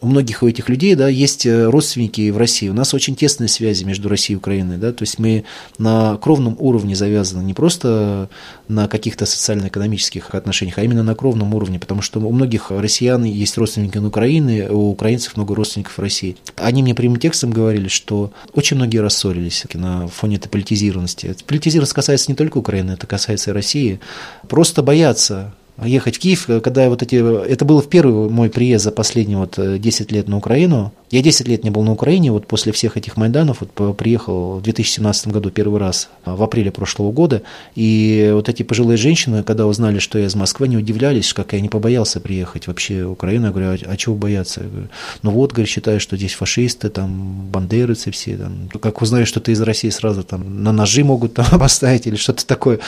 У 0.00 0.08
многих 0.08 0.42
у 0.42 0.48
этих 0.48 0.68
людей 0.68 0.96
да, 0.96 1.08
есть 1.08 1.35
есть 1.36 1.46
э, 1.46 1.66
родственники 1.68 2.30
в 2.30 2.38
России. 2.38 2.68
У 2.68 2.72
нас 2.72 2.94
очень 2.94 3.14
тесные 3.14 3.48
связи 3.48 3.84
между 3.84 4.08
Россией 4.08 4.36
и 4.36 4.38
Украиной. 4.38 4.78
Да? 4.78 4.92
То 4.92 5.02
есть 5.02 5.18
мы 5.18 5.44
на 5.78 6.16
кровном 6.16 6.56
уровне 6.58 6.96
завязаны, 6.96 7.42
не 7.42 7.54
просто 7.54 8.28
на 8.68 8.88
каких-то 8.88 9.26
социально-экономических 9.26 10.34
отношениях, 10.34 10.78
а 10.78 10.82
именно 10.82 11.02
на 11.02 11.14
кровном 11.14 11.54
уровне, 11.54 11.78
потому 11.78 12.02
что 12.02 12.20
у 12.20 12.32
многих 12.32 12.70
россиян 12.70 13.24
есть 13.24 13.58
родственники 13.58 13.98
на 13.98 14.08
Украине, 14.08 14.68
у 14.70 14.90
украинцев 14.90 15.36
много 15.36 15.54
родственников 15.54 15.98
в 15.98 16.00
России. 16.00 16.36
Они 16.56 16.82
мне 16.82 16.94
прямым 16.94 17.18
текстом 17.18 17.50
говорили, 17.50 17.88
что 17.88 18.32
очень 18.54 18.76
многие 18.76 18.98
рассорились 18.98 19.64
на 19.74 20.08
фоне 20.08 20.36
этой 20.36 20.48
политизированности. 20.48 21.36
Политизированность 21.46 21.92
касается 21.92 22.30
не 22.30 22.36
только 22.36 22.58
Украины, 22.58 22.92
это 22.92 23.06
касается 23.06 23.50
и 23.50 23.54
России. 23.54 24.00
Просто 24.48 24.82
боятся 24.82 25.52
ехать 25.84 26.16
в 26.16 26.18
Киев, 26.18 26.46
когда 26.62 26.88
вот 26.88 27.02
эти... 27.02 27.16
Это 27.16 27.64
было 27.64 27.82
в 27.82 27.88
первый 27.88 28.30
мой 28.30 28.48
приезд 28.48 28.84
за 28.84 28.92
последние 28.92 29.38
вот 29.38 29.58
10 29.58 30.12
лет 30.12 30.28
на 30.28 30.38
Украину. 30.38 30.92
Я 31.10 31.22
10 31.22 31.46
лет 31.46 31.62
не 31.62 31.70
был 31.70 31.84
на 31.84 31.92
Украине, 31.92 32.32
вот 32.32 32.48
после 32.48 32.72
всех 32.72 32.96
этих 32.96 33.16
Майданов 33.16 33.60
вот 33.60 33.96
приехал 33.96 34.58
в 34.58 34.62
2017 34.62 35.28
году 35.28 35.50
первый 35.50 35.78
раз, 35.78 36.08
в 36.24 36.42
апреле 36.42 36.72
прошлого 36.72 37.12
года, 37.12 37.42
и 37.76 38.30
вот 38.32 38.48
эти 38.48 38.64
пожилые 38.64 38.96
женщины, 38.96 39.44
когда 39.44 39.66
узнали, 39.66 40.00
что 40.00 40.18
я 40.18 40.26
из 40.26 40.34
Москвы, 40.34 40.66
не 40.66 40.76
удивлялись, 40.76 41.32
как 41.32 41.52
я 41.52 41.60
не 41.60 41.68
побоялся 41.68 42.18
приехать 42.18 42.66
вообще 42.66 43.04
в 43.04 43.12
Украину. 43.12 43.46
Я 43.46 43.52
говорю, 43.52 43.68
а, 43.68 43.92
а 43.92 43.96
чего 43.96 44.16
бояться? 44.16 44.60
Говорю, 44.60 44.88
ну 45.22 45.30
вот, 45.30 45.52
говорю, 45.52 45.68
считаю, 45.68 46.00
что 46.00 46.16
здесь 46.16 46.34
фашисты, 46.34 46.88
там, 46.88 47.46
бандеровцы 47.52 48.10
все, 48.10 48.36
там, 48.36 48.68
как 48.80 49.00
узнают, 49.00 49.28
что 49.28 49.38
ты 49.38 49.52
из 49.52 49.60
России, 49.60 49.90
сразу 49.90 50.24
там 50.24 50.64
на 50.64 50.72
ножи 50.72 51.04
могут 51.04 51.34
там 51.34 51.46
поставить 51.60 52.08
или 52.08 52.16
что-то 52.16 52.44
такое. 52.44 52.80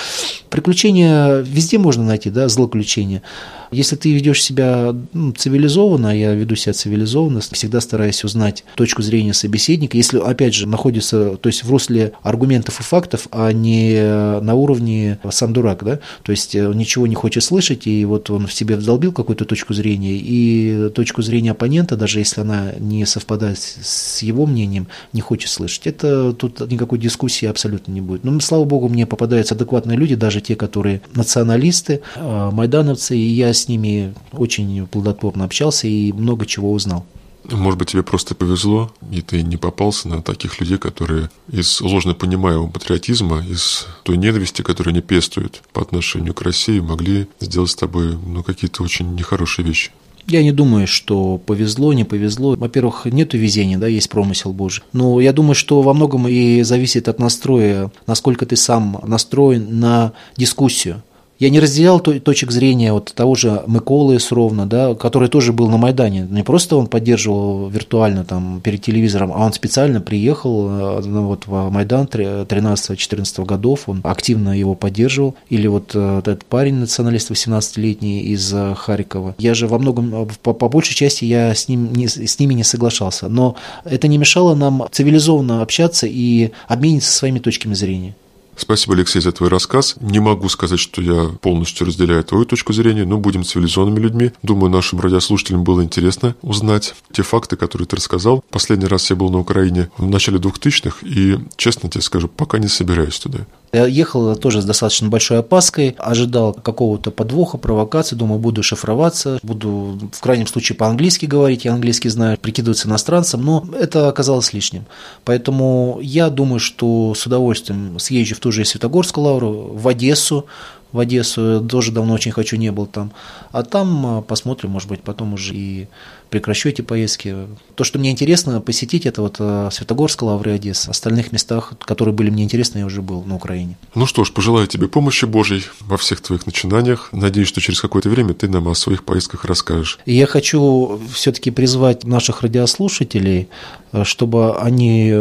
Приключения 0.50 1.38
везде 1.38 1.78
можно 1.78 2.02
найти, 2.02 2.30
да, 2.30 2.48
злоключения. 2.48 3.22
Если 3.70 3.96
ты 3.96 4.12
ведешь 4.12 4.42
себя 4.42 4.94
ну, 5.12 5.32
цивилизованно, 5.32 6.10
а 6.10 6.14
я 6.14 6.32
веду 6.32 6.56
себя 6.56 6.72
цивилизованно, 6.72 7.40
всегда 7.40 7.80
стараюсь 7.80 8.07
узнать 8.24 8.64
точку 8.74 9.02
зрения 9.02 9.34
собеседника, 9.34 9.96
если, 9.96 10.18
опять 10.18 10.54
же, 10.54 10.66
находится, 10.66 11.36
то 11.36 11.48
есть 11.48 11.64
в 11.64 11.70
русле 11.70 12.12
аргументов 12.22 12.80
и 12.80 12.82
фактов, 12.82 13.28
а 13.30 13.52
не 13.52 14.40
на 14.40 14.54
уровне 14.54 15.18
сам 15.30 15.52
дурак, 15.52 15.84
да, 15.84 16.00
то 16.22 16.32
есть 16.32 16.54
э, 16.54 16.72
ничего 16.74 17.06
не 17.06 17.14
хочет 17.14 17.42
слышать, 17.42 17.86
и 17.86 18.04
вот 18.04 18.30
он 18.30 18.46
в 18.46 18.52
себе 18.52 18.76
вдолбил 18.76 19.12
какую-то 19.12 19.44
точку 19.44 19.74
зрения, 19.74 20.16
и 20.16 20.90
точку 20.94 21.22
зрения 21.22 21.52
оппонента, 21.52 21.96
даже 21.96 22.18
если 22.18 22.40
она 22.40 22.72
не 22.78 23.04
совпадает 23.06 23.58
с 23.58 24.22
его 24.22 24.46
мнением, 24.46 24.88
не 25.12 25.20
хочет 25.20 25.50
слышать. 25.50 25.86
Это 25.86 26.32
тут 26.32 26.60
никакой 26.70 26.98
дискуссии 26.98 27.46
абсолютно 27.46 27.92
не 27.92 28.00
будет. 28.00 28.24
Но, 28.24 28.38
слава 28.40 28.64
богу, 28.64 28.88
мне 28.88 29.06
попадаются 29.06 29.54
адекватные 29.54 29.96
люди, 29.96 30.14
даже 30.14 30.40
те, 30.40 30.56
которые 30.56 31.00
националисты, 31.14 32.02
а, 32.16 32.50
майдановцы, 32.50 33.16
и 33.16 33.28
я 33.28 33.52
с 33.52 33.68
ними 33.68 34.14
очень 34.32 34.86
плодотворно 34.86 35.44
общался 35.44 35.86
и 35.88 36.12
много 36.12 36.46
чего 36.46 36.72
узнал. 36.72 37.04
Может 37.50 37.78
быть, 37.78 37.88
тебе 37.88 38.02
просто 38.02 38.34
повезло, 38.34 38.92
и 39.10 39.22
ты 39.22 39.42
не 39.42 39.56
попался 39.56 40.08
на 40.08 40.22
таких 40.22 40.60
людей, 40.60 40.76
которые 40.76 41.30
из 41.50 41.80
ложно 41.80 42.14
понимаемого 42.14 42.68
патриотизма, 42.68 43.42
из 43.46 43.86
той 44.02 44.18
ненависти, 44.18 44.62
которую 44.62 44.92
они 44.92 45.00
пестуют 45.00 45.62
по 45.72 45.80
отношению 45.80 46.34
к 46.34 46.42
России, 46.42 46.80
могли 46.80 47.26
сделать 47.40 47.70
с 47.70 47.76
тобой 47.76 48.16
ну, 48.16 48.42
какие-то 48.42 48.82
очень 48.82 49.14
нехорошие 49.14 49.66
вещи. 49.66 49.90
Я 50.28 50.42
не 50.42 50.52
думаю, 50.52 50.86
что 50.86 51.38
повезло, 51.38 51.94
не 51.94 52.04
повезло. 52.04 52.54
Во-первых, 52.54 53.06
нету 53.06 53.38
везения, 53.38 53.78
да, 53.78 53.86
есть 53.86 54.10
промысел 54.10 54.52
Божий. 54.52 54.84
Но 54.92 55.22
я 55.22 55.32
думаю, 55.32 55.54
что 55.54 55.80
во 55.80 55.94
многом 55.94 56.28
и 56.28 56.62
зависит 56.62 57.08
от 57.08 57.18
настроя, 57.18 57.90
насколько 58.06 58.44
ты 58.44 58.54
сам 58.56 59.00
настроен 59.06 59.80
на 59.80 60.12
дискуссию. 60.36 61.02
Я 61.38 61.50
не 61.50 61.60
разделял 61.60 62.00
точек 62.00 62.50
зрения 62.50 62.92
вот 62.92 63.12
того 63.14 63.36
же 63.36 63.62
Миколы 63.68 64.18
Сровна, 64.18 64.66
да, 64.66 64.94
который 64.94 65.28
тоже 65.28 65.52
был 65.52 65.68
на 65.68 65.76
Майдане. 65.76 66.26
Не 66.28 66.42
просто 66.42 66.76
он 66.76 66.88
поддерживал 66.88 67.68
виртуально 67.68 68.24
там 68.24 68.60
перед 68.60 68.82
телевизором, 68.82 69.32
а 69.32 69.44
он 69.44 69.52
специально 69.52 70.00
приехал 70.00 70.68
э, 70.68 71.02
ну, 71.04 71.26
вот, 71.28 71.46
в 71.46 71.70
Майдан 71.70 72.06
13-14 72.06 73.44
годов, 73.44 73.88
он 73.88 74.00
активно 74.02 74.58
его 74.58 74.74
поддерживал. 74.74 75.36
Или 75.48 75.68
вот 75.68 75.92
э, 75.94 76.18
этот 76.18 76.44
парень, 76.44 76.74
националист 76.74 77.30
18-летний 77.30 78.20
из 78.20 78.52
э, 78.52 78.74
Харькова. 78.74 79.36
Я 79.38 79.54
же 79.54 79.68
во 79.68 79.78
многом, 79.78 80.28
по, 80.42 80.52
по 80.52 80.68
большей 80.68 80.96
части 80.96 81.24
я 81.24 81.54
с, 81.54 81.68
ним 81.68 81.92
не, 81.92 82.08
с 82.08 82.38
ними 82.40 82.54
не 82.54 82.64
соглашался. 82.64 83.28
Но 83.28 83.54
это 83.84 84.08
не 84.08 84.18
мешало 84.18 84.56
нам 84.56 84.86
цивилизованно 84.90 85.62
общаться 85.62 86.08
и 86.08 86.50
обмениться 86.66 87.12
своими 87.12 87.38
точками 87.38 87.74
зрения. 87.74 88.14
Спасибо, 88.58 88.94
Алексей, 88.94 89.22
за 89.22 89.32
твой 89.32 89.48
рассказ. 89.48 89.94
Не 90.00 90.18
могу 90.18 90.48
сказать, 90.48 90.80
что 90.80 91.00
я 91.00 91.28
полностью 91.40 91.86
разделяю 91.86 92.24
твою 92.24 92.44
точку 92.44 92.72
зрения, 92.72 93.04
но 93.04 93.16
будем 93.16 93.44
цивилизованными 93.44 94.00
людьми. 94.00 94.32
Думаю, 94.42 94.70
нашим 94.70 95.00
радиослушателям 95.00 95.62
было 95.62 95.82
интересно 95.82 96.34
узнать 96.42 96.94
те 97.12 97.22
факты, 97.22 97.56
которые 97.56 97.86
ты 97.86 97.96
рассказал. 97.96 98.44
Последний 98.50 98.86
раз 98.86 99.08
я 99.10 99.16
был 99.16 99.30
на 99.30 99.38
Украине 99.38 99.90
в 99.96 100.08
начале 100.08 100.38
2000-х, 100.38 101.06
и, 101.06 101.38
честно 101.56 101.88
тебе 101.88 102.02
скажу, 102.02 102.28
пока 102.28 102.58
не 102.58 102.68
собираюсь 102.68 103.18
туда. 103.18 103.46
Я 103.72 103.86
ехал 103.86 104.34
тоже 104.36 104.62
с 104.62 104.64
достаточно 104.64 105.08
большой 105.08 105.38
опаской, 105.40 105.94
ожидал 105.98 106.54
какого-то 106.54 107.10
подвоха, 107.10 107.58
провокации, 107.58 108.16
думаю, 108.16 108.38
буду 108.38 108.62
шифроваться, 108.62 109.38
буду 109.42 109.98
в 110.12 110.20
крайнем 110.20 110.46
случае 110.46 110.76
по-английски 110.76 111.26
говорить, 111.26 111.64
я 111.64 111.74
английский 111.74 112.08
знаю, 112.08 112.38
прикидываться 112.38 112.88
иностранцем, 112.88 113.42
но 113.42 113.64
это 113.78 114.08
оказалось 114.08 114.52
лишним. 114.52 114.86
Поэтому 115.24 115.98
я 116.00 116.30
думаю, 116.30 116.60
что 116.60 117.14
с 117.14 117.26
удовольствием 117.26 117.98
съезжу 117.98 118.36
в 118.36 118.40
ту 118.40 118.52
же 118.52 118.64
Светогорскую 118.64 119.24
лавру, 119.24 119.70
в 119.74 119.86
Одессу, 119.86 120.46
в 120.92 120.98
Одессу, 120.98 121.66
тоже 121.68 121.92
давно 121.92 122.14
очень 122.14 122.32
хочу, 122.32 122.56
не 122.56 122.72
был 122.72 122.86
там. 122.86 123.12
А 123.52 123.62
там 123.62 124.06
а, 124.06 124.22
посмотрим, 124.22 124.70
может 124.70 124.88
быть, 124.88 125.02
потом 125.02 125.34
уже 125.34 125.54
и 125.54 125.86
прекращу 126.30 126.68
эти 126.68 126.82
поездки. 126.82 127.34
То, 127.74 127.84
что 127.84 127.98
мне 127.98 128.10
интересно 128.10 128.60
посетить, 128.60 129.04
это 129.04 129.20
вот 129.22 129.36
а, 129.38 129.68
Светогорск, 129.70 130.22
Лавры, 130.22 130.52
Одесса. 130.52 130.88
В 130.88 130.90
остальных 130.90 131.32
местах, 131.32 131.74
которые 131.80 132.14
были 132.14 132.30
мне 132.30 132.44
интересны, 132.44 132.78
я 132.78 132.86
уже 132.86 133.02
был 133.02 133.22
на 133.24 133.36
Украине. 133.36 133.76
Ну 133.94 134.06
что 134.06 134.24
ж, 134.24 134.32
пожелаю 134.32 134.66
тебе 134.66 134.88
помощи 134.88 135.26
Божьей 135.26 135.64
во 135.80 135.98
всех 135.98 136.22
твоих 136.22 136.46
начинаниях. 136.46 137.10
Надеюсь, 137.12 137.48
что 137.48 137.60
через 137.60 137.80
какое-то 137.80 138.08
время 138.08 138.32
ты 138.32 138.48
нам 138.48 138.68
о 138.68 138.74
своих 138.74 139.04
поездках 139.04 139.44
расскажешь. 139.44 139.98
Я 140.06 140.26
хочу 140.26 141.00
все-таки 141.12 141.50
призвать 141.50 142.04
наших 142.04 142.42
радиослушателей, 142.42 143.48
а, 143.92 144.04
чтобы 144.04 144.58
они 144.58 145.12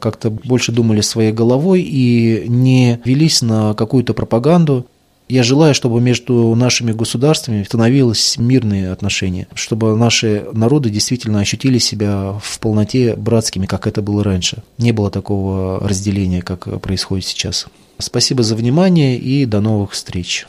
как-то 0.00 0.30
больше 0.30 0.70
думали 0.70 1.00
своей 1.00 1.32
головой 1.32 1.82
и 1.82 2.44
не 2.48 3.00
велись 3.04 3.42
на 3.42 3.74
какую-то 3.74 4.14
пропаганду, 4.14 4.86
я 5.28 5.42
желаю, 5.42 5.74
чтобы 5.74 6.00
между 6.00 6.54
нашими 6.54 6.92
государствами 6.92 7.62
становились 7.62 8.36
мирные 8.38 8.92
отношения, 8.92 9.48
чтобы 9.54 9.96
наши 9.96 10.46
народы 10.52 10.90
действительно 10.90 11.40
ощутили 11.40 11.78
себя 11.78 12.38
в 12.40 12.58
полноте 12.60 13.14
братскими, 13.16 13.66
как 13.66 13.86
это 13.86 14.02
было 14.02 14.22
раньше. 14.22 14.62
Не 14.78 14.92
было 14.92 15.10
такого 15.10 15.80
разделения, 15.80 16.42
как 16.42 16.80
происходит 16.80 17.24
сейчас. 17.26 17.66
Спасибо 17.98 18.42
за 18.42 18.54
внимание 18.56 19.18
и 19.18 19.46
до 19.46 19.60
новых 19.60 19.92
встреч. 19.92 20.44